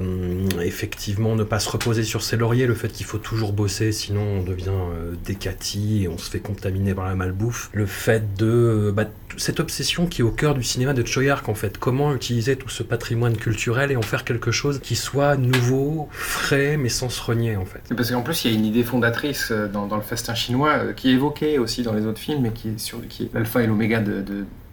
[0.79, 4.21] effectivement, ne pas se reposer sur ses lauriers, le fait qu'il faut toujours bosser, sinon
[4.21, 7.69] on devient euh, décati et on se fait contaminer par la malbouffe.
[7.73, 8.45] Le fait de.
[8.45, 9.03] euh, bah,
[9.35, 11.77] cette obsession qui est au cœur du cinéma de Choi Ark, en fait.
[11.77, 16.77] Comment utiliser tout ce patrimoine culturel et en faire quelque chose qui soit nouveau, frais,
[16.77, 17.81] mais sans se renier, en fait.
[17.95, 21.09] Parce qu'en plus, il y a une idée fondatrice euh, dans, le festin chinois qui
[21.09, 23.99] est évoquée aussi dans les autres films, mais qui est, qui est l'alpha et l'oméga
[23.99, 24.23] de-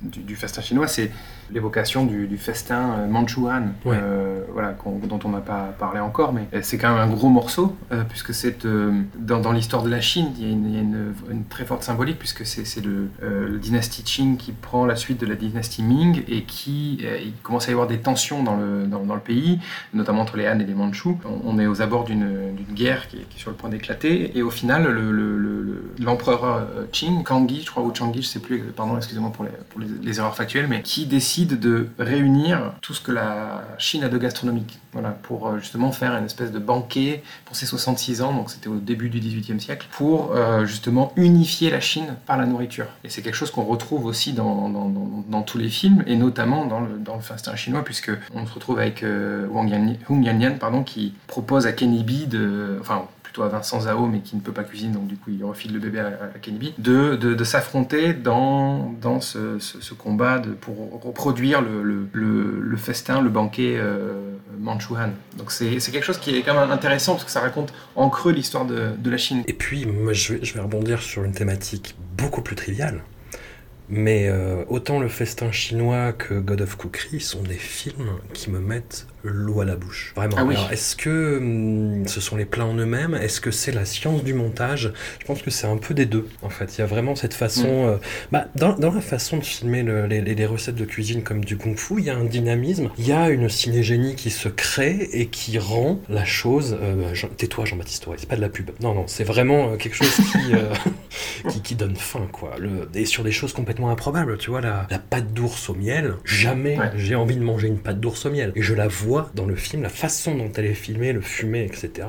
[0.02, 1.10] du, du festin chinois, c'est
[1.52, 3.96] l'évocation du, du festin euh, manchouan, Ouais.
[4.00, 4.74] euh, voilà,
[5.08, 8.02] dont on n'a pas parlé encore, mais euh, c'est quand même un gros morceau, euh,
[8.08, 10.78] puisque c'est euh, dans, dans l'histoire de la Chine, il y a une, il y
[10.78, 14.96] a une- une très forte symbolique, puisque c'est le, le dynastie Qing qui prend la
[14.96, 16.94] suite de la dynastie Ming et qui
[17.24, 19.58] il commence à y avoir des tensions dans le, dans, dans le pays,
[19.94, 21.18] notamment entre les Han et les Mandchous.
[21.24, 22.26] On, on est aux abords d'une
[22.74, 25.62] guerre qui est, qui est sur le point d'éclater, et au final, le- le- le-
[25.62, 29.44] le- l'empereur euh, Qing, Kangui, je crois, ou Changi, je sais plus, pardon, excusez-moi pour,
[29.44, 33.64] les, pour les, les erreurs factuelles, mais qui décide de réunir tout ce que la
[33.78, 37.66] Chine a de gastronomique, voilà, pour euh, justement faire une espèce de banquet pour ses
[37.66, 42.16] 66 ans, donc c'était au début du XVIIIe siècle, pour euh, justement unifier la Chine
[42.26, 42.86] par la nourriture.
[43.04, 46.80] Et c'est quelque chose qu'on retrouve aussi dans, dans, tous les films, et notamment dans
[46.80, 49.70] le, dans le festin chinois, puisque on se retrouve avec euh, Wang
[50.08, 53.06] Yan, pardon, qui propose à Kenny B de, enfin
[53.36, 55.72] plutôt à Vincent Zhao, mais qui ne peut pas cuisiner, donc du coup il refile
[55.74, 60.38] le bébé à, à Kenny B, de, de, de s'affronter dans, dans ce, ce- combat
[60.38, 64.32] de, pour reproduire le, le, le- festin, le banquet euh.
[65.36, 68.32] Donc c'est quelque chose qui est quand même intéressant parce que ça raconte en creux
[68.32, 69.42] l'histoire de, de la Chine.
[69.46, 73.02] Et puis, je vais, je vais rebondir sur une thématique beaucoup plus triviale.
[73.88, 78.58] Mais euh, autant le festin chinois que God of Cookery sont des films qui me
[78.58, 80.12] mettent l'eau à la bouche.
[80.16, 80.36] Vraiment.
[80.38, 80.54] Ah oui.
[80.70, 83.14] Est-ce que hum, ce sont les plats en eux-mêmes?
[83.14, 84.92] Est-ce que c'est la science du montage?
[85.20, 86.28] Je pense que c'est un peu des deux.
[86.42, 87.66] En fait, il y a vraiment cette façon.
[87.84, 87.88] Mm.
[87.88, 87.96] euh,
[88.32, 91.94] bah, dans, dans la façon de filmer le- les, recettes de cuisine comme du kung-fu,
[91.98, 95.58] il y a un dynamisme, il y a une cinégénie qui se crée et qui
[95.58, 96.76] rend la chose.
[96.80, 98.70] euh, Jean- Tais-toi, Jean-Baptiste c'est pas de la pub.
[98.80, 100.72] Non, non, c'est vraiment euh, quelque chose qui, euh,
[101.50, 102.52] qui, qui donne faim, quoi.
[102.58, 106.14] Le, et sur des choses complètement improbables, tu vois, la, la pâte d'ours au miel,
[106.24, 106.90] jamais Ouais.
[106.96, 108.52] j'ai envie de manger une pâte d'ours au miel.
[108.54, 111.64] Et je la vois dans le film, la façon dont elle est filmée, le fumé,
[111.64, 112.08] etc.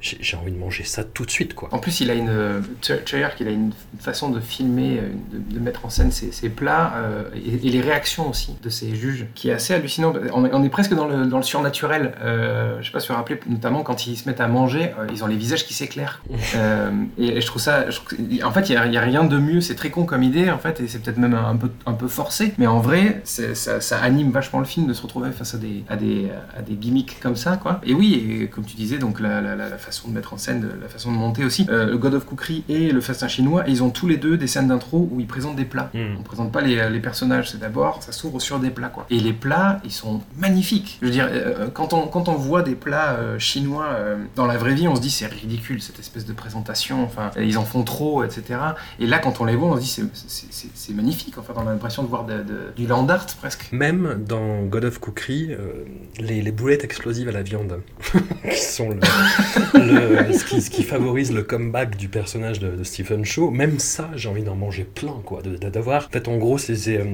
[0.00, 1.68] J'ai envie de manger ça tout de suite, quoi.
[1.72, 2.62] En plus, il a une
[3.04, 6.48] Chayar qu'il a une façon de filmer, euh, de, de mettre en scène ses, ses
[6.50, 10.12] plats euh, et, et les réactions aussi de ses juges, qui est assez hallucinant.
[10.32, 12.14] On est, on est presque dans le, dans le surnaturel.
[12.22, 14.92] Euh, je sais pas si vous vous rappelez, notamment quand ils se mettent à manger,
[15.00, 16.22] euh, ils ont les visages qui s'éclairent.
[16.54, 18.96] Euh, et, et je trouve ça, je trouve que- en fait, il y a, il
[18.98, 19.60] rien de mieux.
[19.60, 22.08] C'est très con comme idée, en fait, et c'est peut-être même un peu, un peu
[22.08, 22.54] forcé.
[22.58, 25.84] Mais en vrai, ça, ça anime vachement le film de se retrouver face à des,
[25.88, 27.80] à des, à des gimmicks comme ça, quoi.
[27.84, 30.38] Et oui, et comme tu disais, donc la, la, la, la façon de mettre en
[30.38, 31.66] scène, la façon de monter aussi.
[31.70, 34.46] Euh, le God of Cookery et le Festin chinois, ils ont tous les deux des
[34.46, 35.90] scènes d'intro où ils présentent des plats.
[36.18, 39.06] On présente pas les, les personnages, c'est d'abord, ça s'ouvre sur des plats, quoi.
[39.10, 40.98] Et les plats, ils sont magnifiques.
[41.00, 44.46] Je veux dire, euh, quand, on, quand on voit des plats euh, chinois euh, dans
[44.46, 47.64] la vraie vie, on se dit c'est ridicule cette espèce de présentation, enfin, ils en
[47.64, 48.60] font trop, etc.
[49.00, 51.70] Et là, quand on les voit, on se dit c'est- magnifique, en fait, on a
[51.72, 53.68] l'impression de voir de- de- du land art presque.
[53.72, 55.84] Même dans God of Cookery, euh,
[56.18, 57.80] les, les boulettes explosives à la viande.
[58.50, 58.96] qui sont le,
[59.78, 63.50] le- ce, qui, ce qui favorise le comeback du personnage de, de Stephen Shaw.
[63.50, 65.42] Même ça, j'ai envie d'en manger plein, quoi.
[65.42, 67.04] D'avoir, en fait, en gros, c'est c'est, euh,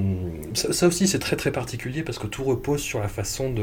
[0.55, 3.62] ça, ça aussi, c'est très très particulier parce que tout repose sur la façon de,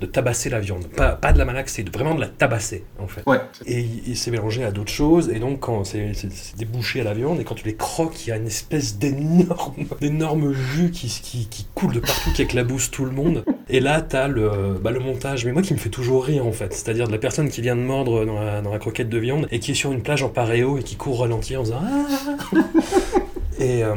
[0.00, 0.86] de tabasser la viande.
[0.88, 3.22] Pas, pas de la malaxer, de vraiment de la tabasser, en fait.
[3.26, 3.38] Ouais.
[3.66, 7.04] Et il, s'est mélangé à d'autres choses, et donc quand c'est c'est- c'est débouché à
[7.04, 10.90] la viande, et quand tu les croques, il y a une espèce d'énorme, d'énorme jus
[10.90, 13.44] qui, qui, qui coule de partout, qui éclabousse tout le monde.
[13.68, 16.52] Et là, t'as le, bah, le montage, mais moi qui me fait toujours rire en
[16.52, 19.58] fait, c'est-à-dire de la personne qui vient de mordre dans la, croquette de viande et
[19.58, 23.20] qui est sur une plage en paréo et qui court ralenti en faisant Ah
[23.64, 23.94] et, euh,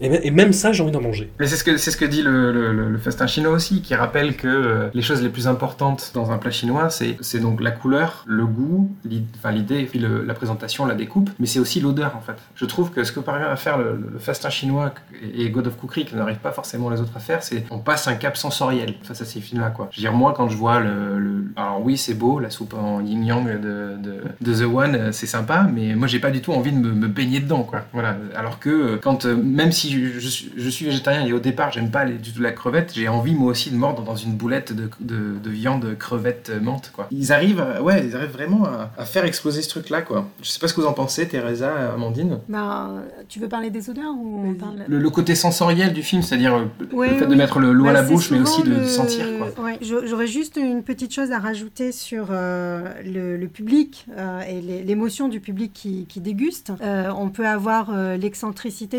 [0.00, 1.30] et, me- et même ça, j'ai envie d'en manger.
[1.38, 4.36] Mais c'est ce que c'est ce que dit le, le- festin chinois aussi, qui rappelle
[4.36, 7.70] que euh, les choses les plus importantes dans un plat chinois, c'est c'est donc la
[7.70, 12.16] couleur, le goût, l'i- enfin l'idée, puis la présentation, la découpe, mais c'est aussi l'odeur
[12.16, 12.36] en fait.
[12.54, 14.92] Je trouve que ce que parvient à faire le, festin chinois
[15.34, 18.08] et God of Cookery, que n'arrivent pas forcément les autres à faire, c'est on passe
[18.08, 19.88] un cap sensoriel face à ces films-là quoi.
[19.92, 23.00] Je veux dire moi quand je vois le, alors oui c'est beau la soupe en
[23.00, 23.96] yin yang de,
[24.40, 26.92] de, The One, euh, c'est sympa, mais moi j'ai pas du tout envie de me,
[26.92, 27.82] me baigner dedans quoi.
[27.92, 28.16] Voilà.
[28.34, 31.70] Alors que quand euh, même si je, je suis- je suis végétarien et au départ
[31.72, 34.32] j'aime pas les- du tout la crevette, j'ai envie moi aussi de mordre dans une
[34.34, 37.06] boulette de, de, de viande crevette euh, menthe quoi.
[37.12, 40.28] Ils arrivent, à- ouais, ils arrivent vraiment à, à faire exploser ce truc là quoi.
[40.42, 42.40] Je sais pas ce que vous en pensez, Teresa, Amandine.
[42.48, 46.22] Ben, tu veux parler des odeurs ou on parle Le, le côté sensoriel du film,
[46.22, 48.40] c'est-à-dire euh, Ouais, le fait de mettre le- l'eau Bah, à la c'est bouche, mais
[48.40, 49.64] aussi de, sentir quoi.
[49.64, 54.60] Ouais, J'aurais juste une petite chose à rajouter sur euh, le, le public euh, et
[54.82, 56.72] l'émotion du public qui, qui déguste.
[56.82, 58.16] Euh, on peut avoir euh,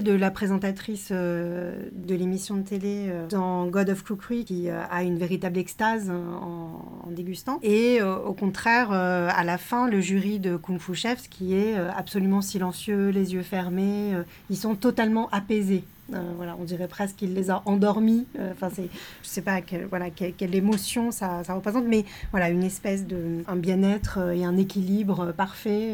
[0.02, 4.82] de la présentatrice euh, de l'émission de télé euh, dans God of Cookery qui euh,
[4.90, 7.60] a une véritable extase euh, en, en dégustant.
[7.64, 12.42] Et au contraire, à la fin, le jury de Kung Fu Chefs qui est absolument
[12.42, 14.14] silencieux, les yeux fermés,
[14.50, 15.84] ils sont totalement apaisés.
[16.14, 18.26] Euh, voilà, on dirait presque qu'il les a endormis.
[18.40, 18.90] Euh, Enfin, c'est,
[19.24, 23.44] je sais pas quelle, voilà, quelle, émotion ça, ça représente, mais voilà, une espèce de
[23.48, 25.94] un bien-être euh, et un équilibre parfait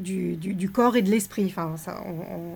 [0.00, 1.44] du, du, du corps et de l'esprit.
[1.46, 2.10] Enfin, ça, on,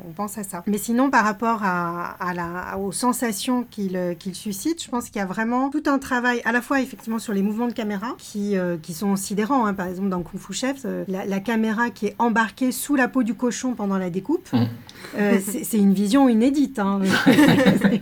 [0.09, 0.62] on- pense à ça.
[0.66, 5.16] Mais sinon, par rapport à, à la, aux sensations qu'il qu'il suscite, je pense qu'il
[5.16, 8.09] y a vraiment tout un travail, à la fois effectivement sur les mouvements de caméra
[8.18, 9.64] qui, euh, qui sont sidérants.
[9.66, 9.73] hein.
[9.75, 13.23] Par exemple, dans Kung Fu Chef, la, la caméra qui est embarquée sous la peau
[13.23, 14.49] du cochon pendant la découpe.
[15.18, 16.78] Euh, c'est une vision inédite.
[16.78, 17.00] hein.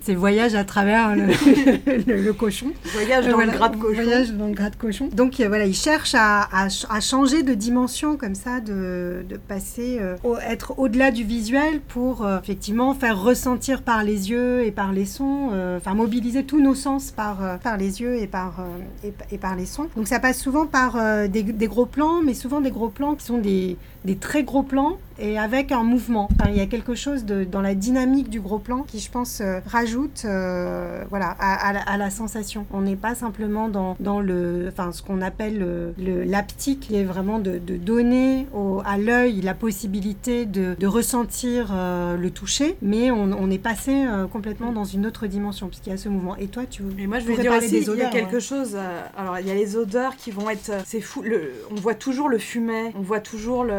[0.00, 1.26] c'est le voyage à travers le,
[2.06, 2.72] le- le cochon.
[2.92, 4.02] Voyage dans le gras de cochon.
[4.02, 5.08] Voyage dans le gras de cochon.
[5.12, 9.24] Donc euh, voilà, il cherche à, à ch- à changer de dimension comme ça, de,
[9.28, 14.30] de passer, euh, au- être au-delà du visuel pour euh, effectivement faire ressentir par les
[14.30, 18.00] yeux et par les sons, euh, enfin mobiliser tous nos sens par, euh, par les
[18.00, 19.88] yeux et par, euh, et, et par les sons.
[19.96, 23.14] Donc ça passe souvent par euh, des, des gros plans, mais souvent des gros plans
[23.14, 23.76] qui sont des,
[24.08, 26.28] des très gros plans et avec un mouvement.
[26.32, 29.10] Enfin, il y a quelque chose de, dans la dynamique du gros plan qui, je
[29.10, 32.64] pense, euh, rajoute euh, voilà, à, à la, à la sensation.
[32.72, 36.96] On n'est pas simplement dans, dans le, enfin, ce qu'on appelle le- le- l'aptique, qui
[36.96, 42.30] est vraiment de, de donner au- à l'œil la possibilité de, de ressentir euh, le
[42.30, 45.98] toucher, mais on, on est passé euh, complètement dans une autre dimension, puisqu'il y a
[45.98, 46.36] ce mouvement.
[46.36, 48.40] Et toi, tu Et moi, je pourrais dire aussi, des il y a odeurs, quelque
[48.40, 48.72] chose.
[48.76, 50.70] euh, alors, il y a les odeurs qui vont être.
[50.70, 51.22] euh, C'est fou.
[51.22, 52.92] Le, on voit toujours le fumet.
[52.96, 53.72] On voit toujours le,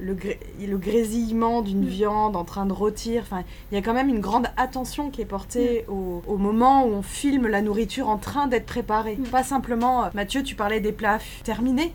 [0.00, 1.88] le, gré- le grésillement d'une Mm.
[1.88, 3.22] viande en train de rôtir.
[3.22, 5.92] Enfin, il y a quand même une grande attention qui est portée Mm.
[5.92, 9.18] au, au moment où on filme la nourriture en train d'être préparée.
[9.30, 10.04] Pas simplement.
[10.04, 11.92] euh, Mathieu, tu parlais des plats terminés.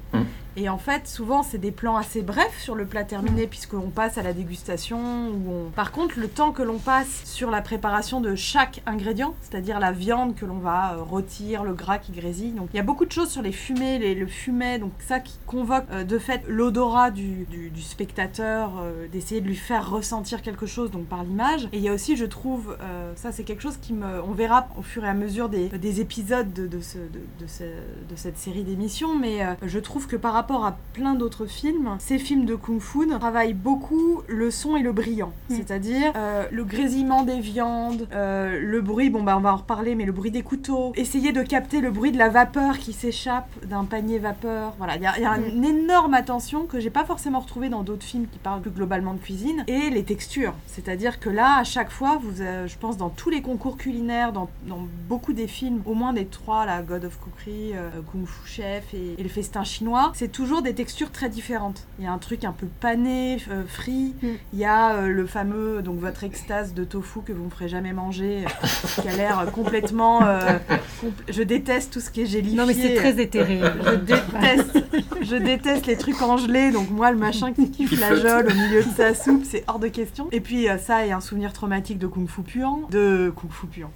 [0.58, 4.18] Et en fait, souvent, c'est des plans assez brefs sur le plat terminé, puisqu'on passe
[4.18, 5.00] à la dégustation.
[5.30, 5.70] Ou on...
[5.72, 9.94] Par contre, le temps que l'on passe sur la préparation de chaque ingrédient, c'est-à-dire la
[9.94, 12.52] viande que l'on va euh, rôtir, le gras qui grésille.
[12.52, 15.38] Donc, il y a beaucoup de choses sur les fumées, le fumet, donc ça qui
[15.48, 20.42] convoque euh, de fait l'odorat du, du- du spectateur, euh, d'essayer de lui faire ressentir
[20.42, 21.70] quelque chose, donc par l'image.
[21.72, 22.76] Et il y a aussi, je trouve,
[23.16, 24.22] ça c'est quelque chose qui me.
[24.24, 27.64] On verra au fur et à mesure des, des épisodes de, de ce- de- ce-
[27.64, 32.18] de cette série d'émissions, mais je trouve que par rapport à plein d'autres films, ces
[32.18, 35.32] films de Kung Fu travaillent beaucoup le son et le brillant.
[35.50, 35.56] Mm.
[35.56, 39.96] C'est-à-dire euh, le grésillement des viandes, euh, le bruit, bon bah on va en reparler,
[39.96, 43.50] mais le bruit des couteaux, essayer de capter le bruit de la vapeur qui s'échappe
[43.66, 44.74] d'un panier vapeur.
[44.78, 45.56] Voilà, il y a, il y a Mm.
[45.56, 49.14] une énorme attention que j'ai pas forcément retrouvée dans d'autres films qui parlent plus globalement
[49.14, 49.64] de cuisine.
[49.68, 50.54] Et les textures.
[50.68, 54.34] C'est-à-dire que là, à chaque fois, vous, euh, je pense dans tous les concours culinaires,
[54.34, 57.74] dans, dans beaucoup des films, au moins des trois, la God of Cookery,
[58.12, 61.86] Kung Fu Chef et, et le festin chinois, c'est toujours des textures très différentes.
[62.00, 64.14] Il y a un truc un peu pané, euh, frit.
[64.54, 67.68] Il y a euh, le fameux, donc votre extase de tofu que vous ne ferez
[67.70, 70.24] jamais manger, euh, qui a l'air complètement.
[70.24, 70.58] euh,
[71.04, 72.58] compl- je déteste tout ce qui est gélifié.
[72.58, 73.60] Non, mais c'est très éthéré.
[73.86, 74.84] Je déteste,
[75.22, 76.72] je déteste les trucs en gelée.
[76.72, 78.52] Donc moi, le machin qui, Qui flageole flotte.
[78.52, 80.28] au milieu de sa soupe, c'est hors de question.
[80.32, 83.68] Et puis euh, ça et un souvenir traumatique de kung fu puant, de kung fu
[83.68, 83.92] puant,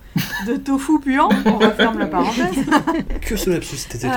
[0.48, 1.30] de tofu puant.
[1.46, 2.56] On referme la parenthèse.
[3.22, 4.08] Que ce lapsus, c'était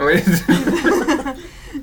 [0.08, 1.34] Étrange.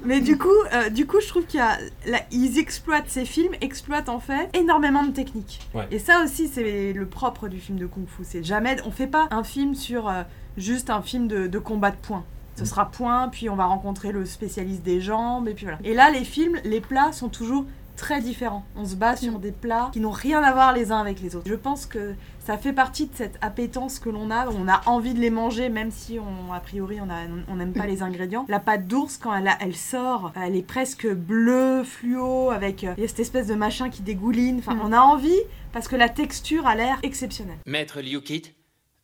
[0.05, 3.25] Mais du coup, euh, du coup, je trouve qu'il y a, là, ils exploitent ces
[3.25, 5.59] films, exploitent en fait énormément de techniques.
[5.73, 5.87] Ouais.
[5.91, 8.23] Et ça aussi, c'est le propre du film de kung-fu.
[8.23, 10.23] C'est jamais, on fait pas un film sur euh,
[10.57, 12.23] juste un film de, de combat de poing.
[12.55, 15.77] Ce sera point, puis on va rencontrer le spécialiste des jambes, et puis voilà.
[15.83, 17.65] Et là, les films, les plats sont toujours
[17.97, 18.63] très différents.
[18.77, 21.35] On se bat sur des plats qui n'ont rien à voir les uns avec les
[21.35, 21.47] autres.
[21.49, 24.47] Je pense que ça fait partie de cette appétence que l'on a.
[24.47, 28.01] On a envie de les manger, même si on, a priori on n'aime pas les
[28.03, 28.45] ingrédients.
[28.47, 32.93] La pâte d'ours, quand elle, a- elle sort, elle est presque bleue, fluo, avec euh,
[32.97, 34.59] il y a cette espèce de machin qui dégouline.
[34.59, 35.41] Enfin, on a envie
[35.73, 37.57] parce que la texture a l'air exceptionnelle.
[37.65, 38.53] Maître Liu Kit,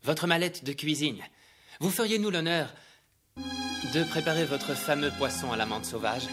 [0.03, 1.17] votre mallette de cuisine.
[1.81, 2.73] Vous feriez-nous l'honneur
[3.93, 6.27] de préparer votre fameux poisson à la menthe sauvage?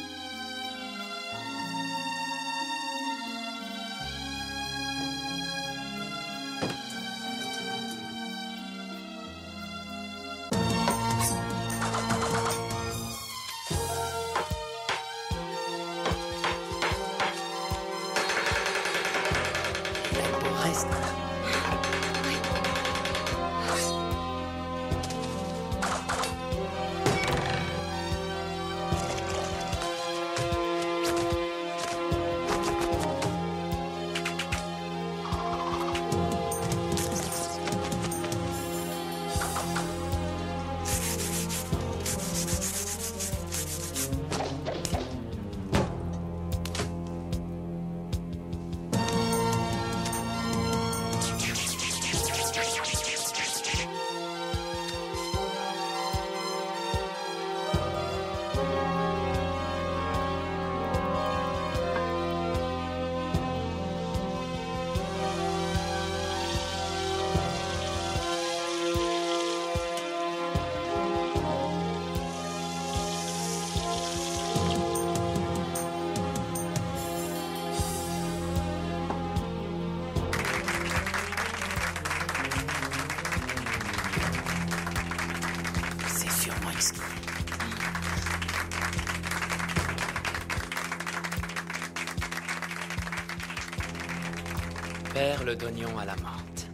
[95.13, 96.71] D'oignon à la menthe.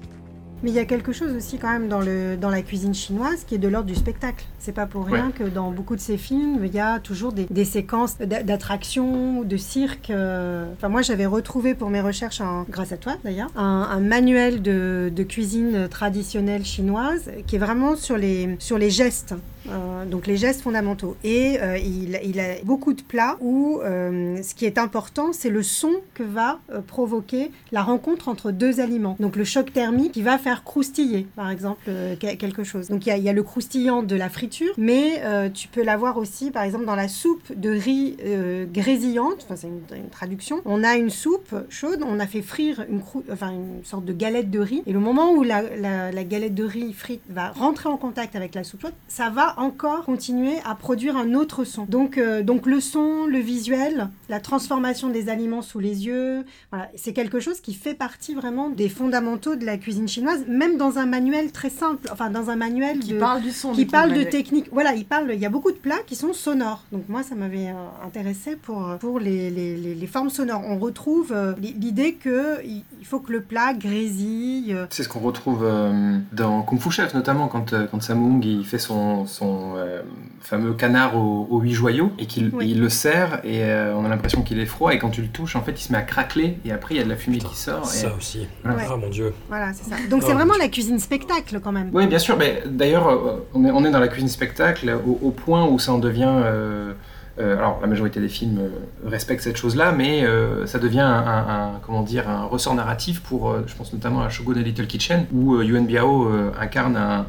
[0.62, 3.58] Mais il y a quelque chose aussi quand même dans la cuisine chinoise qui est
[3.58, 4.44] de l'ordre du spectacle.
[4.66, 5.32] C'est pas pour rien Ouais.
[5.32, 9.42] que dans beaucoup de ces films, il y a toujours des, des séquences d'a- d'attractions,
[9.44, 10.10] de cirque.
[10.10, 10.66] euh.
[10.76, 14.62] Enfin, moi, j'avais retrouvé pour mes recherches, en- grâce à toi d'ailleurs, un, un manuel
[14.62, 19.34] de, de cuisine traditionnelle chinoise qui est vraiment sur les, sur les gestes.
[19.68, 21.16] euh, donc les gestes fondamentaux.
[21.24, 25.50] Et euh, il, il a beaucoup de plats où euh, ce qui est important, c'est
[25.50, 26.58] le son que va
[26.88, 29.16] provoquer la rencontre entre deux aliments.
[29.20, 32.88] Donc le choc thermique qui va faire croustiller, par exemple, que- quelque chose.
[32.88, 35.68] Donc il y a, il y a le croustillant de la friture, mais euh, tu
[35.68, 39.38] peux l'avoir aussi, par exemple, dans la soupe de riz euh, grésillante.
[39.44, 40.60] Enfin, c'est une, une traduction.
[40.64, 44.12] On a une soupe chaude, on a fait frire une, crou- enfin, une sorte de
[44.12, 44.82] galette de riz.
[44.86, 48.36] Et le moment où la, la- la galette de riz frite va rentrer en contact
[48.36, 51.84] avec la soupe chaude, ça va encore continuer à produire un autre son.
[51.84, 56.88] Donc, euh, donc le son, le visuel, la transformation des aliments sous les yeux, voilà,
[56.96, 60.98] c'est quelque chose qui fait partie vraiment des fondamentaux de la cuisine chinoise, même dans
[60.98, 64.10] un manuel très simple, enfin dans un manuel Qui de- parle du son, qui parle
[64.10, 64.28] de manuel.
[64.46, 64.68] Technique.
[64.72, 65.30] Voilà, il parle.
[65.34, 66.84] Il y a beaucoup de plats qui sont sonores.
[66.92, 70.62] Donc moi, ça m'avait euh, intéressé pour pour les, les, les- les formes sonores.
[70.66, 74.72] On retrouve euh, l'i- l'idée que il il faut que le plat grésille.
[74.74, 78.42] euh, C'est ce qu'on retrouve euh, dans Kung Fu Chef, notamment quand, euh, quand Samung
[78.44, 80.02] il fait son, son euh,
[80.40, 82.70] fameux canard aux, aux huit joyaux et qu'il Oui.
[82.70, 85.28] il le sert et euh, on a l'impression qu'il est froid et quand tu le
[85.28, 87.16] touches, en fait, il se met à craqueler et après il y a de la
[87.16, 87.86] fumée qui sort.
[87.86, 88.46] Ça et- aussi.
[88.64, 88.82] Voilà.
[88.90, 89.32] Ah mon dieu.
[89.48, 89.96] Voilà, c'est ça.
[90.10, 91.90] Donc Oh, c'est vraiment mon la cuisine spectacle quand même.
[91.92, 92.36] Oui, bien sûr.
[92.36, 95.92] Mais d'ailleurs, euh, on est, on est dans la cuisine spectacle au, point où ça
[95.92, 96.24] en devient.
[96.28, 96.92] euh,
[97.38, 98.68] euh, alors, la majorité des films euh,
[99.08, 100.24] respectent cette chose-là, mais
[100.66, 104.62] ça devient un, comment dire, un ressort narratif pour, je pense notamment à Shogun a
[104.62, 107.26] Little Kitchen, où Yuan Biao incarne un-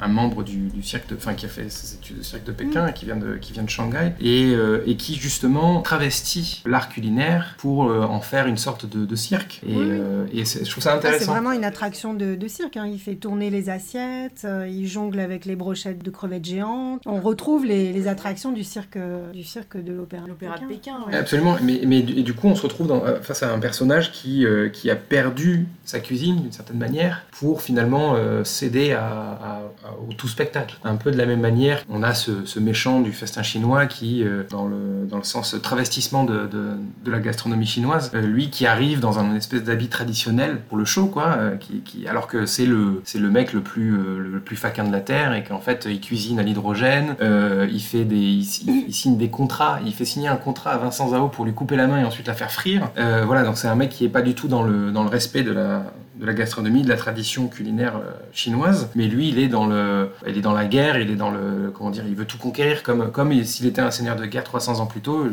[0.00, 2.52] un membre du, du cirque, de- enfin qui a fait ses études au cirque de
[2.52, 6.62] Pékin, et qui vient de, qui vient de Shanghai, et, euh, et qui justement travestit
[6.66, 9.60] l'art culinaire pour euh, en faire une sorte de, de cirque.
[9.66, 9.88] Et, Oui, oui.
[9.90, 11.32] euh, et je trouve ça Ah, c'est intéressant.
[11.32, 12.76] vraiment une attraction de, de cirque.
[12.76, 12.86] hein.
[12.90, 17.02] Il fait tourner les assiettes, euh, il jongle avec les brochettes de crevettes géantes.
[17.06, 18.98] On retrouve les, les attractions du cirque,
[19.32, 20.26] du cirque de l'opéra.
[20.26, 21.14] L'opéra de Pékin, ouais.
[21.16, 23.58] Absolument, mais, mais du- et du coup on se retrouve dans- euh, face à un
[23.58, 28.92] personnage qui, euh, qui a perdu sa cuisine d'une certaine manière pour finalement euh, céder
[28.92, 30.78] à, à- à- au tout spectacle.
[30.84, 34.42] Un peu de la même manière, on a ce, méchant du festin chinois qui, euh,
[34.50, 39.00] dans, le, dans le sens travestissement de, de- la gastronomie chinoise, euh, lui qui arrive
[39.00, 42.66] dans un espèce d'habit traditionnel pour le show, quoi, euh, qui, qui- alors que c'est
[42.66, 45.60] le, c'est le mec le plus, euh, le plus faquin de la Terre et qu'en
[45.60, 50.04] fait il cuisine à l'hydrogène, euh, il, fait des, il, signe des contrats, il fait
[50.04, 52.52] signer un contrat à Vincent Zao pour lui couper la main et ensuite la faire
[52.52, 52.90] frire.
[52.98, 55.08] Euh, voilà, donc c'est un mec qui est pas du tout dans le, dans le
[55.08, 55.84] respect de la,
[56.16, 60.10] de la gastronomie, de la tradition culinaire euh, chinoise, mais lui il est dans le,
[60.26, 62.82] il est dans la guerre, il est dans le, comment dire, il veut tout conquérir
[62.82, 65.26] comme, comme s'il était un seigneur de guerre 300 ans plus tôt.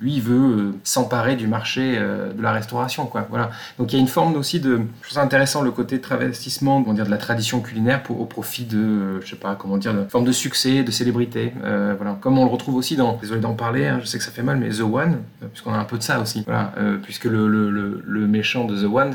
[0.00, 3.26] Lui il veut euh, s'emparer du marché euh, de la restauration, quoi.
[3.28, 3.50] Voilà.
[3.78, 6.82] Donc il y a une forme aussi de, je trouve ça intéressant le côté travestissement,
[6.82, 10.04] comment dire, de la tradition culinaire au profit de, je sais pas comment dire, de
[10.08, 11.52] forme de succès, de célébrité.
[11.60, 12.16] Voilà.
[12.20, 14.42] Comme on le retrouve aussi dans, désolé d'en parler, hein, je sais que ça fait
[14.42, 15.18] mal, mais The One,
[15.52, 16.42] puisqu'on a un peu de ça aussi.
[16.46, 16.72] Voilà.
[17.02, 19.14] Puisque le, le, le, méchant de The One,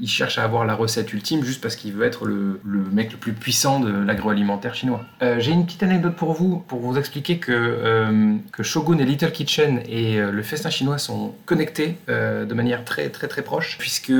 [0.00, 3.12] il cherche à avoir la recette ultime juste parce qu'il veut être le, le mec
[3.12, 5.02] le plus puissant de l'agroalimentaire chinois.
[5.22, 9.04] Euh, J'ai une petite anecdote pour vous, pour vous expliquer que, euh, que Shogun et
[9.04, 13.76] Little Kitchen et euh, le festin chinois sont connectés de manière très très très proche,
[13.78, 14.12] puisque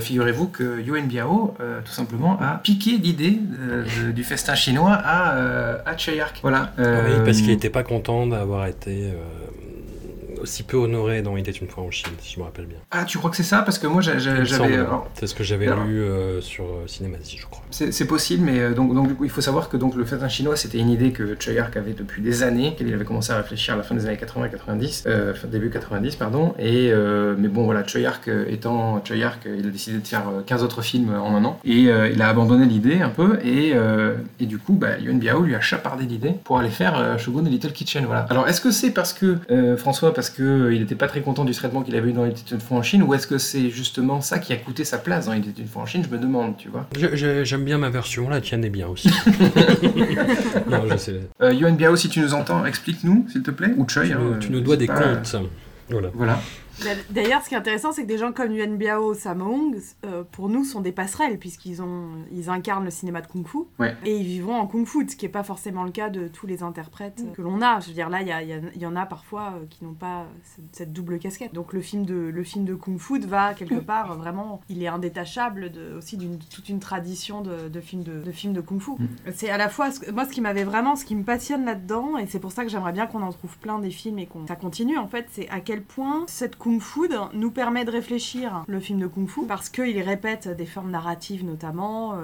[0.00, 1.54] figurez-vous que Yuan Biao,
[1.84, 3.38] tout simplement, a piqué l'idée
[4.14, 6.38] du festin chinois à, à Cheyark.
[6.42, 6.72] Voilà.
[6.78, 9.12] Ah Oui, parce qu'il n'était pas content d'avoir été
[10.40, 12.78] aussi peu honoré dans Il était une fois en Chine, si je me rappelle bien.
[12.90, 13.62] Ah, tu crois que c'est ça?
[13.62, 14.30] Parce que moi j'avais.
[14.74, 17.62] alors, C'est ce que j'avais lu euh, sur euh, Cinématie, je crois.
[17.70, 20.28] C'est possible, mais euh, donc, donc du coup, il faut savoir que donc, le festin
[20.28, 23.74] chinois, c'était une idée que Cheyark avait depuis des années, qu'il avait commencé à réfléchir
[23.74, 26.54] à la fin des années 80-90, euh, fin- début 90, pardon.
[26.58, 30.28] Et, euh, mais bon, voilà, Cheyark euh, étant Cheyark, euh, il a décidé de faire
[30.28, 31.58] euh, 15 autres films en un an.
[31.64, 35.18] Et euh, il a abandonné l'idée un peu, et, euh, et du coup, bah, Yuan
[35.18, 38.04] Biao lui a chapardé l'idée pour aller faire euh, Shogun et Little Kitchen.
[38.06, 38.26] Voilà.
[38.30, 41.52] Alors, est-ce que c'est parce que, euh, François, parce qu'il n'était pas très content du
[41.52, 44.20] traitement qu'il avait eu dans était une fois en Chine, ou est-ce que c'est justement
[44.20, 46.02] ça qui a coûté sa place dans était une fois en Chine?
[46.08, 46.86] Je me demande, tu vois.
[47.14, 49.08] J'aime bien ma version, la tienne est bien aussi.
[50.70, 51.20] non, je sais.
[51.42, 53.72] Euh, Yoann Biao, si tu nous entends, explique-nous, s'il te plaît.
[53.76, 54.04] Ou Choi.
[54.04, 55.00] Tu hein, nous- tu nous je dois des pas.
[55.00, 55.36] comptes.
[55.88, 56.08] Voilà.
[56.14, 56.40] Voilà.
[57.10, 60.22] D'ailleurs, ce qui est intéressant, c'est que des gens comme Yuan Biao, Sammo Hung, euh,
[60.30, 63.58] pour nous, sont des passerelles, puisqu'ils ont, ils incarnent le cinéma de Kung Fu.
[63.78, 63.96] Ouais.
[64.04, 66.46] Et ils vivront en Kung Fu, ce qui n'est pas forcément le cas de tous
[66.46, 67.80] les interprètes que l'on a.
[67.80, 69.54] Je veux dire, là, il y, a- il y a- il y en a parfois
[69.56, 71.54] euh, qui n'ont pas cette, cette double casquette.
[71.54, 74.82] Donc le film de, le film de Kung Fu va quelque part, euh, vraiment, il
[74.82, 78.60] est indétachable de, aussi d'une toute une tradition de, de films de, de films de
[78.60, 78.92] Kung Fu.
[79.34, 82.18] C'est à la fois, ce moi, ce qui m'avait vraiment, ce qui me passionne là-dedans,
[82.18, 84.46] et c'est pour ça que j'aimerais bien qu'on en trouve plein des films et qu'on
[84.46, 88.64] ça continue, en fait, c'est à quel point cette Kung Fu nous permet de réfléchir
[88.66, 92.14] le film de Kung Fu, parce qu'il répète des formes narratives notamment,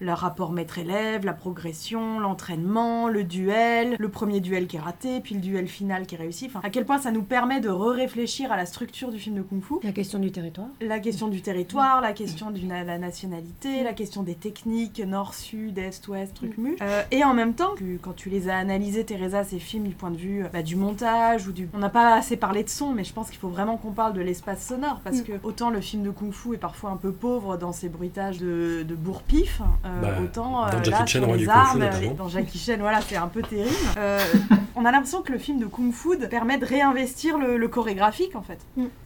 [0.00, 5.20] euh, le rapport maître-élève, la progression, l'entraînement, le duel, le premier duel qui est raté,
[5.20, 6.46] puis le duel final qui est réussi.
[6.46, 9.42] Enfin, à quel point ça nous permet de re-réfléchir à la structure du film de
[9.42, 9.74] Kung Fu.
[9.82, 10.68] La question du territoire.
[10.80, 16.34] La question du territoire, la question de la nationalité, la question des techniques, nord-sud, est-ouest,
[16.34, 16.76] truc mu.
[16.82, 20.10] Euh, et en même temps, quand tu les as analysés, Teresa, ces films du point
[20.10, 21.68] de vue bah, du montage ou du...
[21.74, 24.12] On n'a pas assez parlé de son, mais je pense qu'il faut vraiment qu'on parle
[24.12, 27.12] de l'espace sonore, parce que autant le film de Kung Fu est parfois un peu
[27.12, 29.60] pauvre dans ses bruitages de, de bourre-pif,
[30.02, 33.16] Bah, autant euh, dans Jackie là, Chan, les Fu, armes, dans Jackie Chan, voilà, c'est
[33.16, 33.68] un peu terrible.
[33.98, 34.18] Euh,
[34.76, 38.34] on a l'impression que le film de Kung Fu permet de réinvestir le, le chorégraphique,
[38.36, 38.58] en fait.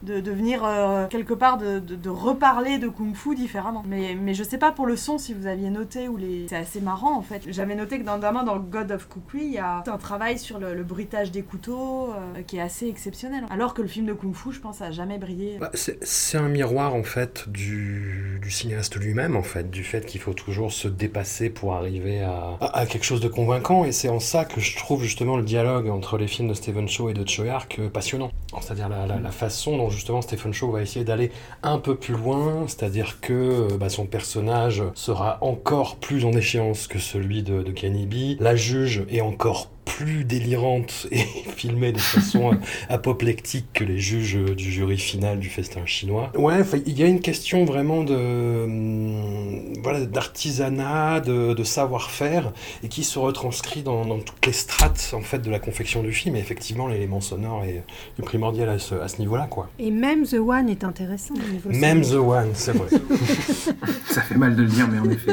[0.03, 3.83] De, de venir euh, quelque part, de, de- de reparler de Kung Fu différemment.
[3.87, 6.47] Mais, mais je sais pas pour le son si vous aviez noté ou les...
[6.49, 7.43] C'est assez marrant, en fait.
[7.49, 10.59] J'avais noté que dans- notamment dans God of Kukui, il y a un travail sur
[10.59, 13.45] le, le bruitage des couteaux euh, qui est assez exceptionnel.
[13.51, 15.57] Alors que le film de Kung Fu, je pense, a jamais brillé.
[15.61, 20.05] Bah, c'est c'est un miroir en fait du, du cinéaste lui-même en fait, du fait
[20.07, 23.85] qu'il faut toujours se dépasser pour arriver à, quelque chose de convaincant.
[23.85, 26.89] Et c'est en ça que je trouve justement le dialogue entre les films de Stephen
[26.89, 28.31] Chow et de Choyark passionnant.
[28.61, 31.31] C'est-à-dire la façon dont justement Stephen Chow va essayer d'aller
[31.63, 36.87] un peu plus loin, c'est-à-dire que euh, bah, son personnage sera encore plus en échéance
[36.87, 41.19] que celui de, de Kenny B, la juge est encore plus délirante et
[41.57, 42.53] filmée de façon
[42.89, 46.31] apoplectique que les juges du jury final du festin chinois.
[46.37, 52.53] Ouais, il y a une question vraiment de hum, voilà d'artisanat, de, de savoir-faire
[52.85, 56.13] et qui se retranscrit dans, dans toutes les strates en fait de la confection du
[56.13, 56.37] film.
[56.37, 57.83] Et effectivement, l'élément sonore est,
[58.19, 59.71] est primordial à ce, à ce niveau-là, quoi.
[59.79, 62.43] Et même The One est intéressant au niveau Même sonore.
[62.43, 62.89] The One, c'est vrai.
[64.11, 65.33] Ça fait mal de le dire, mais en effet.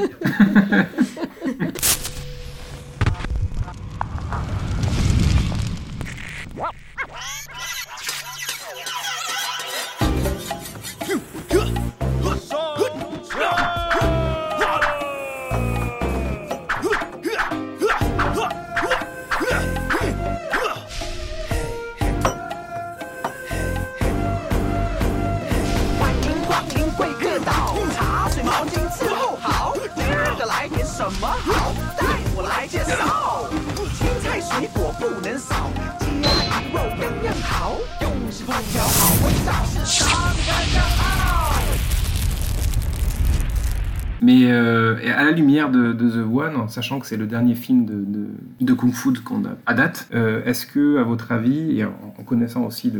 [45.06, 47.86] Et à la lumière de, de The One, en sachant que c'est le dernier film
[47.86, 48.28] de, de,
[48.62, 51.94] de Kung Fu qu'on a à date, euh, est-ce que, à votre avis, et en,
[52.20, 52.92] en connaissant aussi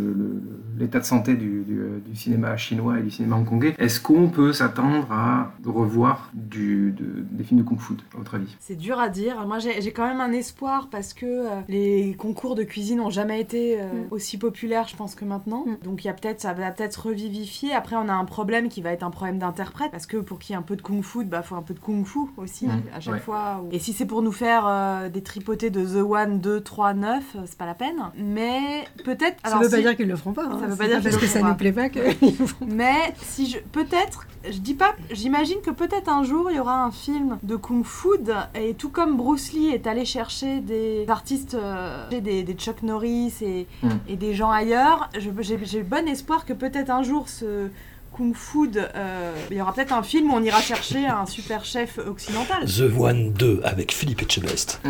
[0.78, 4.30] l'état de santé du, du, euh, du cinéma chinois et du cinéma hongkongais, est-ce qu'on
[4.30, 8.56] peut s'attendre à revoir du, de- des films de Kung Fu, à votre avis?
[8.60, 9.46] C'est dur à dire.
[9.48, 13.42] Moi, j'ai quand même un espoir parce que euh, les concours de cuisine n'ont jamais
[13.42, 15.66] été euh, aussi populaires, je pense, que maintenant.
[15.84, 17.74] Donc, il y a peut-être, ça va peut-être revivifier.
[17.74, 20.54] Après, on a un problème qui va être un problème d'interprète parce que pour qu'il
[20.54, 22.82] y ait un peu de kung-fu, bah, faut un peu de kung-fu aussi Mm.
[22.96, 23.20] à chaque Ouais.
[23.20, 23.64] fois.
[23.72, 27.24] Et si c'est pour nous faire euh, des tripotés de The One, 2, 3, 9,
[27.36, 27.96] euh, c'est pas la peine.
[28.18, 29.38] Mais peut-être.
[29.44, 30.46] Ça alors, veut pas si- dire qu'ils le feront pas.
[30.46, 30.58] hein.
[30.60, 31.54] Ça veut C'est pas dire parce qu'ils que ça nous pas.
[31.56, 32.00] plaît pas que.
[32.68, 36.84] Mais si je peut-être, je dis pas, j'imagine que peut-être un jour il y aura
[36.84, 38.10] un film de kung fu
[38.56, 43.34] et tout comme Bruce Lee est allé chercher des artistes, euh, des, des Chuck Norris
[43.42, 43.90] et, Mm.
[44.08, 47.70] et des gens ailleurs, j'ai bon espoir que peut-être un jour ce
[48.16, 51.66] kung fu, euh, il y aura peut-être un film où on ira chercher un super
[51.66, 52.66] chef occidental.
[52.66, 54.80] The One 2 avec Philippe Etchebest.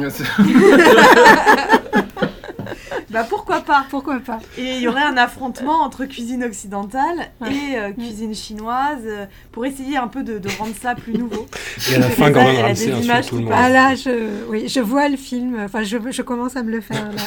[3.10, 7.78] Bah pourquoi pas Pourquoi pas Et il y aurait un affrontement entre cuisine occidentale et
[7.78, 11.46] euh, cuisine chinoise euh, pour essayer un peu de, de rendre ça plus nouveau.
[11.92, 13.54] Et à la fin, y a Ramsay des insulte images tout le monde.
[13.56, 14.10] Ah là, je,
[14.50, 17.22] oui, je vois le film, enfin je, je commence à me le faire là.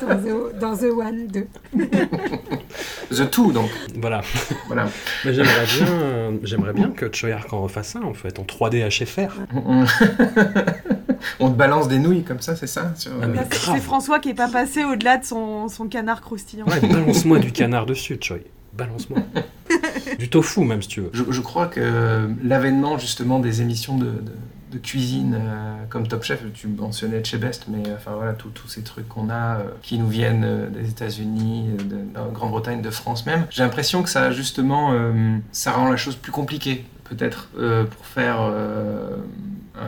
[0.00, 1.46] Dans The, dans The One 2.
[3.10, 3.70] The Two, donc.
[3.96, 4.20] Voilà.
[4.66, 4.86] Voilà.
[5.24, 8.88] Mais j'aimerais bien, euh, j'aimerais bien que Choyark en refasse un, en fait, en 3D
[8.88, 9.32] HFR.
[11.40, 12.92] On te balance des nouilles comme ça, c'est ça?
[12.96, 13.26] Sur- Ah.
[13.74, 16.64] C'est François qui est pas passé au-delà de son, son canard croustillant.
[16.66, 18.40] Ouais, balance-moi du canard dessus, Choy.
[18.72, 19.18] Balance-moi.
[20.18, 21.10] du tofu, même, si tu veux.
[21.12, 24.32] Je, je crois que l'avènement justement des émissions de, de-
[24.72, 28.48] de cuisine euh, comme Top Chef, tu mentionnais chez Best, mais euh, enfin voilà, tous
[28.48, 32.80] tous ces trucs qu'on a euh, qui nous viennent euh, des États-Unis, de, de Grande-Bretagne,
[32.82, 36.84] de France même, j'ai l'impression que ça justement, euh, ça rend la chose plus compliquée
[37.04, 39.16] peut-être euh, pour faire euh,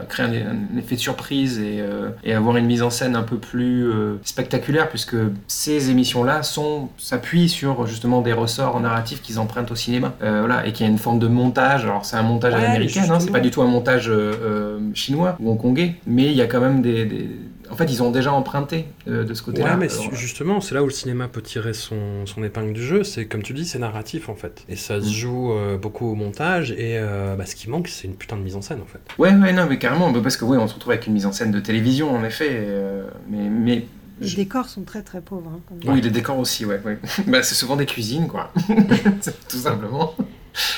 [0.09, 3.23] créer un, un effet de surprise et, euh, et avoir une mise en scène un
[3.23, 5.17] peu plus euh, spectaculaire puisque
[5.47, 6.43] ces émissions-là
[6.99, 10.15] s'appuient sur justement des ressorts narratifs qu'ils empruntent au cinéma.
[10.23, 11.85] Euh, voilà et qu'il y a une forme de montage.
[11.85, 14.33] Alors c'est un montage à Ouais, l'américaine hein, c'est pas du tout un montage euh,
[14.43, 17.31] euh, chinois ou hongkongais mais il y a quand même des, des-
[17.71, 20.75] en fait ils ont déjà emprunté euh, de ce côté-là Ouais, mais Alors, justement, c'est
[20.75, 23.05] là où le cinéma peut tirer son, son épingle du jeu.
[23.05, 24.65] C'est comme tu dis, c'est narratif en fait.
[24.69, 25.03] Et ça Mm.
[25.03, 26.73] se joue euh, beaucoup au montage.
[26.73, 29.01] Et euh, bah, ce qui manque, c'est une putain de mise en scène en fait.
[29.19, 31.27] Ouais, ouais, non, mais carrément, bah, parce que oui, on se retrouve avec une mise
[31.27, 33.87] en scène de télévision, en effet, euh, mais, mais
[34.21, 35.51] Les décors sont très très pauvres.
[35.55, 36.99] hein, comme oui, les décors aussi, ouais, ouais.
[37.27, 38.53] bah, c'est souvent des cuisines, quoi,
[39.49, 40.15] tout simplement.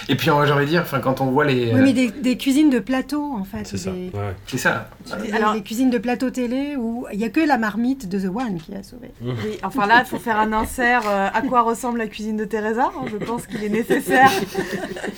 [0.09, 2.11] Et puis, euh, j'ai envie de dire, quand on voit les, Oui, euh, mais des,
[2.11, 3.65] des cuisines de plateau en fait.
[3.65, 4.11] c'est ça, des-
[4.47, 4.91] c'est ça.
[5.23, 8.19] des- Alors- des cuisines de plateau télé où il n'y a que la marmite de
[8.21, 9.11] The One qui a sauvé.
[9.23, 12.45] Oui, enfin là, il faut faire un insert euh, à quoi ressemble la cuisine de
[12.45, 12.91] Teresa.
[12.97, 13.05] hein.
[13.11, 14.31] Je pense qu'il est nécessaire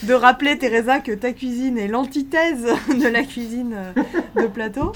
[0.03, 4.93] de rappeler, Teresa, que ta cuisine est l'antithèse de la cuisine euh, de plateau,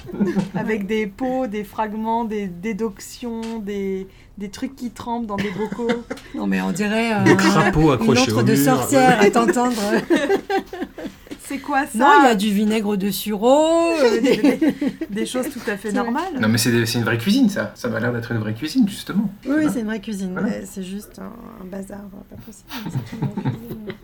[0.55, 4.07] avec des pots, des fragments, des dédoctions, des,
[4.39, 5.89] des trucs qui trempent dans des bocaux.
[6.34, 9.76] Non, mais on dirait euh, Des crapauds une autre au de sorcière à t'entendre.
[11.49, 13.92] C'est quoi ça Non, il y a du vinaigre de sureau.
[14.01, 14.74] euh, des- des,
[15.11, 16.38] des choses tout à fait normales.
[16.40, 17.72] Non, mais c'est une vraie cuisine, ça.
[17.74, 19.30] Ça m'a l'air d'être une vraie cuisine, justement.
[19.47, 20.32] Oui, oui, c'est une vraie cuisine.
[20.32, 20.64] Voilà.
[20.64, 21.32] C'est juste un,
[21.62, 22.70] un bazar pas possible.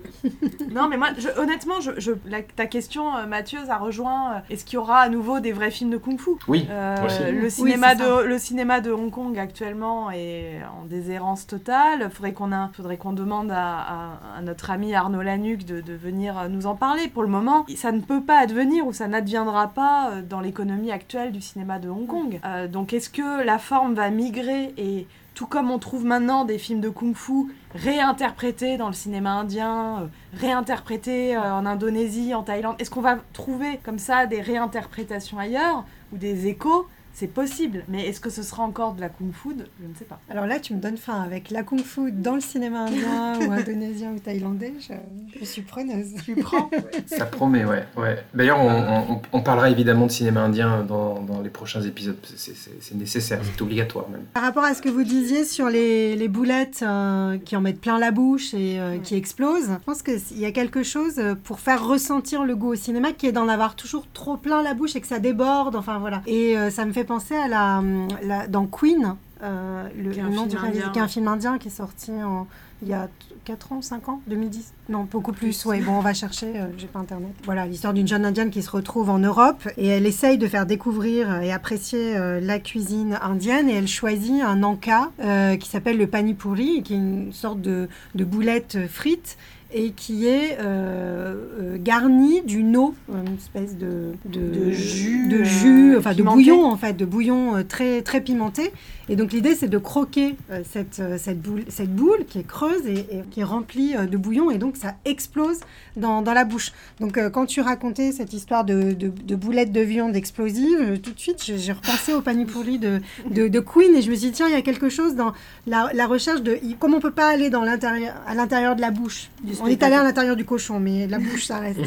[0.72, 4.34] Non, mais moi, je- honnêtement, je, je- la- ta question, euh, Mathieu, ça rejoint.
[4.34, 6.30] euh, Est-ce qu'il y aura à nouveau des vrais films de kung-fu?
[6.48, 7.18] Oui, Euh, aussi.
[7.32, 12.08] le, Oui, cinéma de, le cinéma de Hong Kong actuellement est en déshérence totale.
[12.12, 16.48] Faudrait qu'on faudrait qu'on demande à, à- à notre ami Arnaud Lanuc de, de venir
[16.48, 17.08] nous en parler.
[17.08, 20.92] Pour le moment, ça ne peut pas advenir ou ça n'adviendra pas euh, dans l'économie
[20.92, 22.38] actuelle du cinéma de Hong Kong.
[22.44, 26.58] Euh, donc, est-ce que la forme va migrer et tout comme on trouve maintenant des
[26.58, 30.06] films de kung-fu réinterprétés dans le cinéma indien, euh,
[30.38, 36.18] réinterprétés en Indonésie, en Thaïlande, est-ce qu'on va trouver comme ça des réinterprétations ailleurs ou
[36.18, 39.50] des échos C'est possible, mais est-ce que ce sera encore de la kung-fu
[39.80, 40.18] Je ne sais pas.
[40.30, 43.52] Alors là, tu me donnes faim avec la kung fu dans le cinéma indien ou
[43.52, 44.72] indonésien ou thaïlandais.
[44.80, 44.94] Je,
[45.38, 46.14] je suis preneuse.
[46.24, 46.70] Tu prends
[47.06, 47.84] Ça promet, ouais.
[47.96, 48.24] ouais.
[48.34, 52.16] D'ailleurs, on, on- on parlera évidemment de cinéma indien dans, dans les prochains épisodes.
[52.36, 54.22] C'est- nécessaire, c'est obligatoire même.
[54.34, 57.80] Par rapport à ce que vous disiez sur les, les boulettes euh, qui en mettent
[57.80, 61.34] plein la bouche et euh, qui explosent, je pense qu'il y a quelque chose euh,
[61.34, 64.74] pour faire ressentir le goût au cinéma qui est d'en avoir toujours trop plein la
[64.74, 65.74] bouche et que ça déborde.
[65.76, 66.22] Enfin voilà.
[66.26, 67.82] Et euh, ça me fait penser à la,
[68.22, 69.16] la- dans Queen.
[69.42, 72.46] euh, le, nom du réalisateur, qui est un film indien qui est sorti en,
[72.80, 73.08] il y a
[73.44, 75.80] 4 ans, 5 ans, 2010 Non, beaucoup plus, ouais.
[75.80, 77.30] Bon, on va chercher, euh, j'ai pas internet.
[77.44, 80.64] Voilà, l'histoire d'une jeune indienne qui se retrouve en Europe et elle essaye de faire
[80.64, 85.98] découvrir et apprécier euh, la cuisine indienne et elle choisit un anka euh, qui s'appelle
[85.98, 89.36] le pani puri, qui est une sorte de, de boulette frite.
[89.74, 95.44] Et qui est euh, euh, garni d'une eau, une espèce de, De jus, de euh,
[95.44, 98.72] jus, enfin de bouillon en fait, de bouillon euh, très très pimenté.
[99.08, 102.46] Et donc l'idée c'est de croquer euh, cette, euh, cette, boule, cette boule qui est
[102.46, 105.58] creuse et, et qui est remplie euh, de bouillon et donc ça explose
[105.96, 106.72] dans, dans la bouche.
[107.00, 110.96] Donc euh, quand tu racontais cette histoire de, de, de boulettes de viande explosives, euh,
[110.98, 113.00] tout de suite j'ai repensé au panipuri de,
[113.30, 115.32] de, de Queen et je me suis dit tiens il y a quelque chose dans
[115.66, 118.90] la, la recherche de comme on peut pas aller dans l'intérieur à l'intérieur de la
[118.92, 119.30] bouche.
[119.60, 121.80] On est allé à l'intérieur du cochon mais la bouche ça reste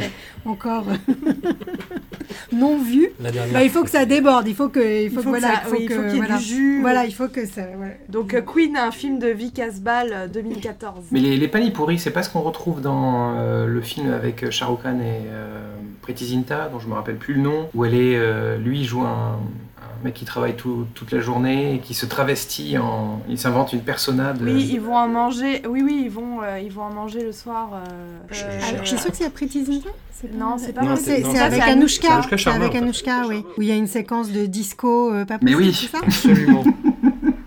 [0.45, 0.85] encore
[2.51, 3.09] non vu.
[3.19, 5.39] Bah, il faut que ça déborde, il faut que il faut, Il que, faut que
[5.39, 6.37] voilà, ça- oui, il faut qu'il y ait voilà.
[6.37, 6.81] du jus.
[6.81, 7.99] Voilà, il faut que ça ouais.
[8.09, 11.05] Donc euh, Queen, un film de Vic Asbal euh, 2014.
[11.11, 14.51] Mais les, les panipouris, c'est pas ce qu'on retrouve dans euh, le film avec euh,
[14.51, 15.59] Shah Rukh Khan et euh,
[16.01, 18.85] Preeti Zinta, dont je me rappelle plus le nom, où elle est, euh, lui, il
[18.85, 19.39] joue un,
[19.77, 23.73] un mec qui travaille tout- toute la journée et qui se travestit en, il s'invente
[23.73, 24.45] une persona de.
[24.45, 25.61] Oui, ils vont en manger.
[25.67, 27.69] Oui, oui, ils vont, euh, ils vont en manger le soir.
[27.73, 27.77] euh,
[28.33, 29.89] euh, Ah, je suis sûre que c'est Pretty Zinta?
[30.33, 32.21] Non, c'est pas Non, c'est avec Anouchka.
[32.37, 32.77] Sharma, avec en fait.
[32.83, 33.43] Anouchka, oui.
[33.57, 35.99] Où il y a une séquence de disco euh, pas Mais possible, oui, c'est ça?
[36.03, 36.63] Absolument.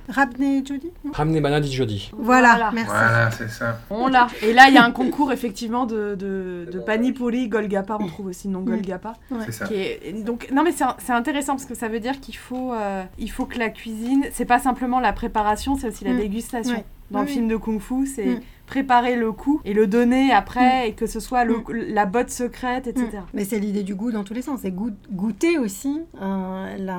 [0.09, 2.11] Rabney Jody non Ramener Banadi Jody.
[2.17, 2.71] Voilà, Voilà.
[2.73, 2.91] merci.
[2.91, 3.79] Voilà, c'est ça.
[3.91, 4.27] On l'a.
[4.43, 8.27] Et là, il y a un concours effectivement de, de, de Panipuri, Golgappa, on trouve
[8.27, 8.65] aussi le nom Mm.
[8.65, 9.13] Golgappa.
[9.31, 9.39] Ouais.
[9.47, 9.67] C'est ça.
[9.67, 10.25] Qui est...
[10.25, 13.31] Donc, non, mais c'est c'est intéressant parce que ça veut dire qu'il faut, euh, il
[13.31, 16.19] faut que la cuisine, c'est pas simplement la préparation, c'est aussi la Mm.
[16.19, 16.75] dégustation.
[16.77, 16.85] Ouais.
[17.11, 18.41] Dans le film de Kung Fu, c'est Mm.
[18.67, 22.87] préparer le coup et le donner après et que ce soit le- la botte secrète,
[22.87, 23.07] etc.
[23.13, 23.21] Mm.
[23.35, 24.61] Mais c'est l'idée du goût dans tous les sens.
[24.63, 26.01] C'est goût- goûter aussi
[26.79, 26.99] la,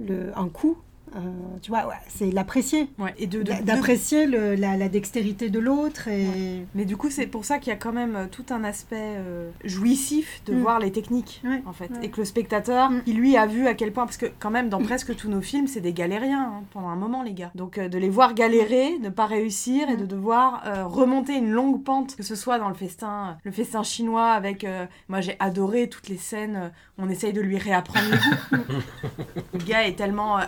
[0.00, 0.76] le, un coup.
[1.16, 1.20] Euh,
[1.62, 2.88] tu vois, ouais, c'est l'apprécier.
[2.98, 6.08] Ouais, et de, de- D'a- de- D'apprécier le- la, la dextérité de l'autre.
[6.08, 6.64] Et...
[6.74, 8.96] Mais du coup, c'est pour ça qu'il y a quand même euh, tout un aspect
[9.16, 10.60] euh, jouissif de Mm.
[10.60, 11.90] voir les techniques, Ouais, en fait.
[11.90, 11.98] ouais.
[12.06, 13.02] Et que le spectateur, Mm.
[13.06, 15.40] il lui a vu à quel point, parce que quand même, dans presque tous nos
[15.40, 17.50] films, c'est des galériens hein, pendant un moment, les gars.
[17.54, 20.00] Donc euh, de les voir galérer, ne pas réussir, et Mm.
[20.00, 23.82] de devoir euh, remonter une longue pente, que ce soit dans le festin, le festin
[23.82, 24.64] chinois, avec...
[24.64, 28.16] euh, moi, j'ai adoré toutes les scènes, on essaye de lui réapprendre le
[28.56, 28.64] goût.
[29.54, 30.42] le gars est tellement euh,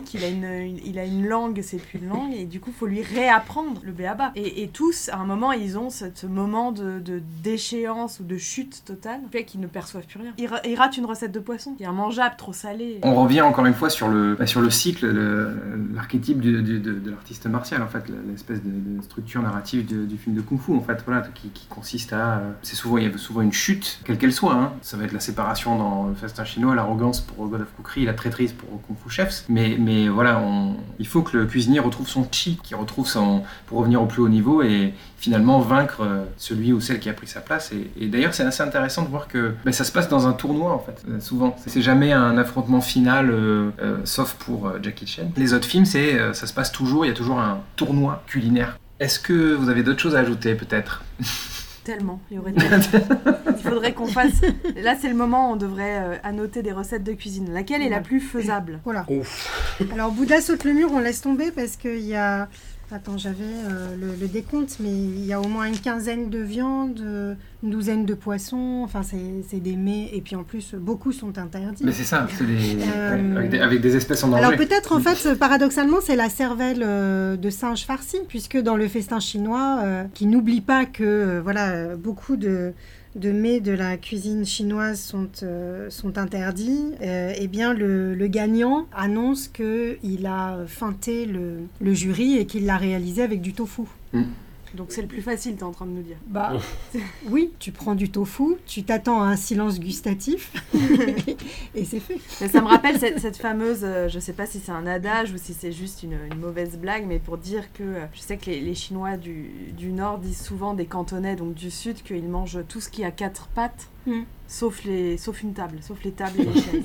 [0.00, 2.72] alcoolique qu'il a une, il a une langue, c'est plus une langue, et du coup,
[2.72, 4.32] faut lui réapprendre le béaba.
[4.36, 7.02] Et, tous, à un moment, ils ont ce, moment de,
[7.42, 10.32] déchéance ou de chute totale, fait qu'ils ne perçoivent plus rien.
[10.38, 12.98] Ils, ra- ils ratent une recette de poisson, qui est immangeable, trop salé.
[13.02, 15.56] On revient encore une fois sur le, bah, sur le cycle, le-
[15.94, 18.70] l'archétype de, de l'artiste martial, en fait, l'espèce de,
[19.02, 22.42] structure narrative du, film de Kung Fu, en fait, voilà, qui, consiste à.
[22.62, 24.54] C'est souvent, il y a souvent une chute, quelle qu'elle soit.
[24.54, 24.72] hein.
[24.82, 28.14] Ça va être la séparation dans le festin chinois, l'arrogance pour God of Cookery, la
[28.14, 29.44] traîtrise pour Kung Fu Chefs.
[29.48, 29.76] Mais
[30.08, 33.42] voilà, on- il faut que le cuisinier retrouve son chi, qu'il retrouve son.
[33.66, 37.12] pour revenir au plus haut niveau et finalement vaincre euh, celui ou celle qui a
[37.12, 37.72] pris sa place.
[38.00, 40.72] Et, d'ailleurs, c'est assez intéressant de voir que bah, ça se passe dans un tournoi,
[40.72, 41.54] en fait, euh, souvent.
[41.66, 43.70] C'est jamais un affrontement final, euh,
[44.04, 45.30] sauf pour Jackie Chan.
[45.36, 48.78] Les autres films, c'est, ça se passe toujours, il y a toujours un tournoi culinaire.
[48.98, 51.02] Est-ce que vous avez d'autres choses à ajouter, peut-être?
[51.90, 52.78] Tellement, il y aurait tellement.
[53.48, 54.42] Il faudrait qu'on fasse.
[54.76, 57.52] Là, c'est le moment où on devrait euh, annoter des recettes de cuisine.
[57.52, 58.78] Laquelle est la plus faisable?
[58.84, 59.06] Voilà.
[59.92, 62.48] Alors, Bouddha saute le mur, on laisse tomber parce qu'il y a.
[62.92, 66.38] Attends, j'avais euh, le, le décompte, mais il y a au moins une quinzaine de
[66.40, 68.82] viandes, euh, une douzaine de poissons.
[68.84, 70.10] Enfin, c'est des mets.
[70.12, 71.84] Et puis en plus, beaucoup sont interdits.
[71.84, 74.42] Mais c'est ça, c'est des, Euh, avec, des, avec des espèces en danger.
[74.44, 78.88] Alors peut-être en fait, paradoxalement, c'est la cervelle euh, de singe farci, puisque dans le
[78.88, 82.72] festin chinois, qui n'oublie pas que voilà, beaucoup de
[83.16, 88.26] de mets de la cuisine chinoise sont, euh, sont interdits, euh, eh bien le, le
[88.28, 93.82] gagnant annonce qu'il a feinté le, le jury et qu'il l'a réalisé avec du tofu.
[94.74, 96.16] Donc c'est le plus facile, t'es en train de nous dire.
[96.26, 96.52] Bah,
[97.28, 100.52] oui, tu prends du tofu, tu t'attends à un silence gustatif,
[101.74, 102.18] et c'est fait.
[102.40, 105.32] Mais ça me rappelle cette, cette fameuse, euh, je sais pas si c'est un adage
[105.32, 108.36] ou si c'est juste une, une mauvaise blague, mais pour dire que euh, je sais
[108.36, 112.28] que les, les Chinois du, du Nord disent souvent des Cantonais, donc du Sud, qu'ils
[112.28, 114.22] mangent tout ce qui a quatre pattes, Mm.
[114.48, 116.84] sauf, les, sauf une table, sauf les tables et les chaises.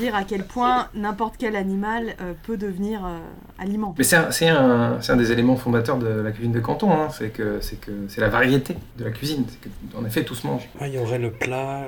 [0.00, 3.18] Dire à quel point n'importe quel animal euh, peut devenir euh,
[3.58, 3.94] aliment.
[3.98, 7.08] Mais c'est un, c'est un, des éléments fondateurs de la cuisine de Canton, hein.
[7.10, 10.44] c'est que c'est que c'est la variété de la cuisine, c'est que en effet tous
[10.44, 10.68] mangent.
[10.80, 11.84] Ah, il y aurait le plat.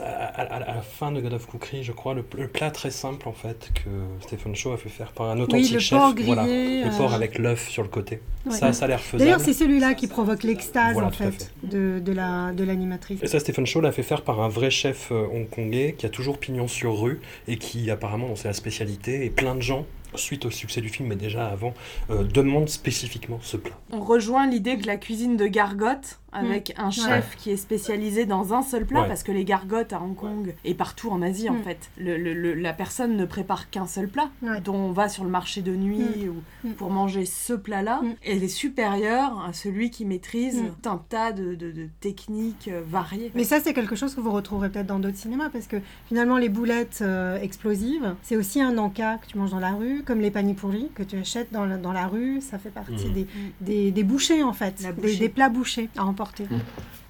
[0.00, 2.70] Euh, à, à- à la fin de God of Cookery, je crois, le, le plat
[2.70, 3.90] très simple en fait que
[4.24, 5.98] Stephen Shaw a fait faire par un authentique le chef.
[5.98, 8.20] porc voilà, grillé, le euh, porc avec l'œuf sur le côté.
[8.46, 8.52] Ouais.
[8.52, 9.18] Ça, ça a l'air faisable.
[9.24, 13.22] D'ailleurs, c'est celui-là qui provoque l'extase Voilà, en fait, de, de la de l'animatrice.
[13.22, 16.10] Et ça, Stephen Shaw l'a fait faire par un vrai chef euh, hongkongais qui a
[16.10, 19.24] toujours pignon sur rue et qui apparemment, c'est la spécialité.
[19.24, 21.74] Et plein de gens, suite au succès du film, mais déjà avant,
[22.10, 23.74] euh, demandent spécifiquement ce plat.
[23.90, 26.90] On rejoint l'idée que la cuisine de Gargotte, avec un Ouais.
[26.92, 29.08] chef qui est spécialisé dans un seul plat, Ouais.
[29.08, 31.62] parce que les gargotes à Hong Kong et partout en Asie, en Mm.
[31.62, 34.28] fait, le- le- le- la personne ne prépare qu'un seul plat,
[34.64, 38.00] dont on va sur le marché de nuit ou pour manger ce plat-là.
[38.26, 40.66] Elle est supérieure à celui qui maîtrise Mm.
[40.82, 43.30] tout un tas de, de- de techniques euh, variées.
[43.34, 45.76] Mais ça, c'est quelque chose que vous retrouverez peut-être dans d'autres cinémas, parce que
[46.08, 50.02] finalement, les boulettes euh, explosives, c'est aussi un encas que tu manges dans la rue,
[50.04, 52.40] comme les panipouris que tu achètes dans la, dans la rue.
[52.40, 53.26] Ça fait partie des,
[53.60, 54.82] des, des bouchées, en fait,
[55.18, 56.23] des plats bouchés à emporter.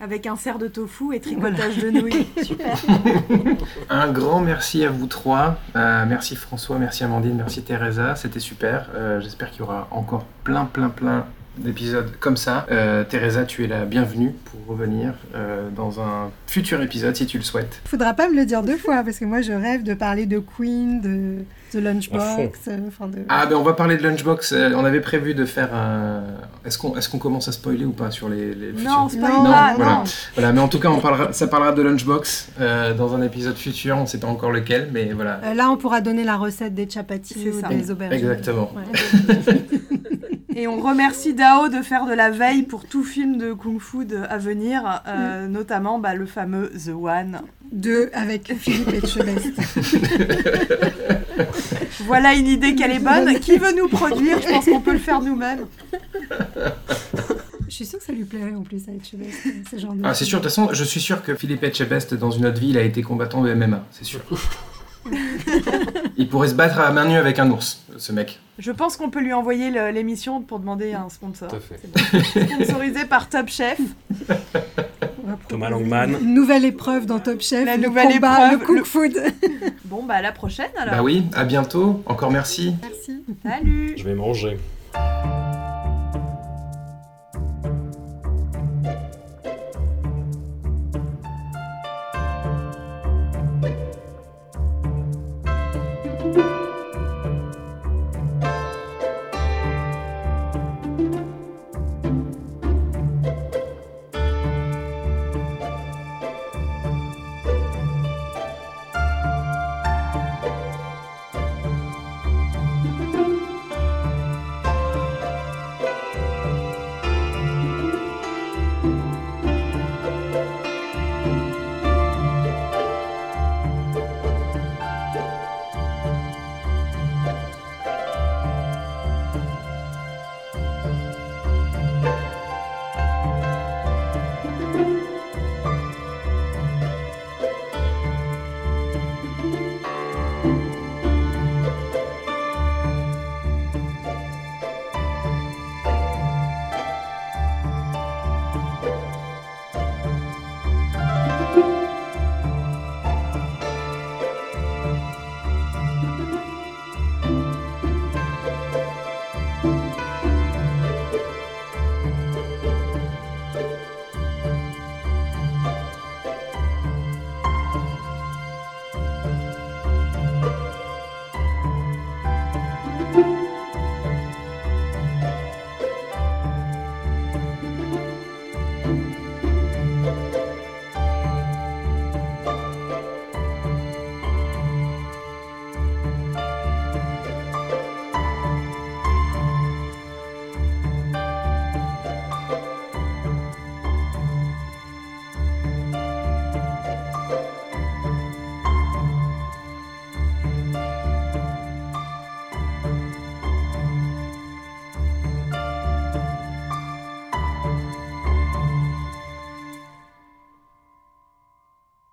[0.01, 2.27] Avec un cerf de tofu et tricotage de nouilles.
[2.43, 2.77] Super.
[3.91, 5.57] Un grand merci à vous trois.
[5.77, 8.17] Euh, merci François, merci Amandine, merci Teresa.
[8.17, 8.91] C'était super.
[8.95, 11.27] Euh, J'espère qu'il y aura encore plein, plein, plein
[11.59, 12.67] d'épisodes comme ça.
[12.71, 17.39] Euh, Teresa, tu es la bienvenue pour revenir euh, dans un futur épisode si tu
[17.39, 17.81] le souhaites.
[17.85, 20.39] Faudra pas me le dire deux fois, parce que moi, je rêve de parler de
[20.39, 21.45] Queen, de
[21.81, 23.19] Lunchbox, euh, enfin de...
[23.29, 24.53] Ah ben on va parler de Lunchbox.
[24.53, 26.23] Euh, on avait prévu de faire un.
[26.65, 28.91] Est-ce qu'on est-ce qu'on commence à spoiler ou pas sur les, les futurs?
[28.91, 29.93] Non, spoil pas, voilà.
[29.93, 30.05] non.
[30.35, 33.57] Voilà, mais en tout cas on parlera, ça parlera de Lunchbox euh, dans un épisode
[33.57, 33.97] futur.
[33.97, 35.41] On ne sait pas encore lequel, mais voilà.
[35.45, 37.69] Euh, là, on pourra donner la recette des chapatis ou ça.
[37.69, 38.19] des aubergines.
[38.19, 38.71] Exactement.
[38.75, 39.63] Ouais.
[40.57, 44.05] Et on remercie Dao de faire de la veille pour tout film de Kung Fu
[44.05, 47.41] de- à venir, euh, notamment bah, le fameux The One.
[47.73, 49.51] Deux avec Philippe Etchebest.
[52.07, 53.39] Voilà une idée qu'elle est bonne.
[53.41, 54.41] Qui veut nous produire?
[54.41, 55.67] Je pense qu'on peut le faire nous-mêmes.
[57.69, 59.33] Je suis sûre que ça lui plairait en plus à Etchebest,
[59.71, 60.01] ce genre de...
[60.05, 62.61] Ah, c'est sûr, de toute façon, je suis sûr que Philippe Etchebest, dans une autre
[62.61, 64.21] vie, il a été combattant de MMA, c'est sûr.
[66.17, 68.41] il pourrait se battre à main nue avec un ours, ce mec.
[68.59, 71.49] Je pense qu'on peut lui envoyer l'émission pour demander un sponsor.
[71.49, 71.81] Tout à fait.
[71.85, 72.57] Bon.
[72.65, 73.79] Sponsorisé par Top Chef.
[75.49, 76.17] Thomas Langman.
[76.21, 79.23] Une nouvelle épreuve dans Top Chef, La le nouvelle combat, épreuve, le cook le- food.
[79.87, 80.95] Bon, bah à la prochaine alors.
[80.97, 82.75] Bah oui, à bientôt, encore merci.
[82.83, 83.23] Merci.
[83.43, 83.95] Salut.
[83.97, 84.59] Je vais manger.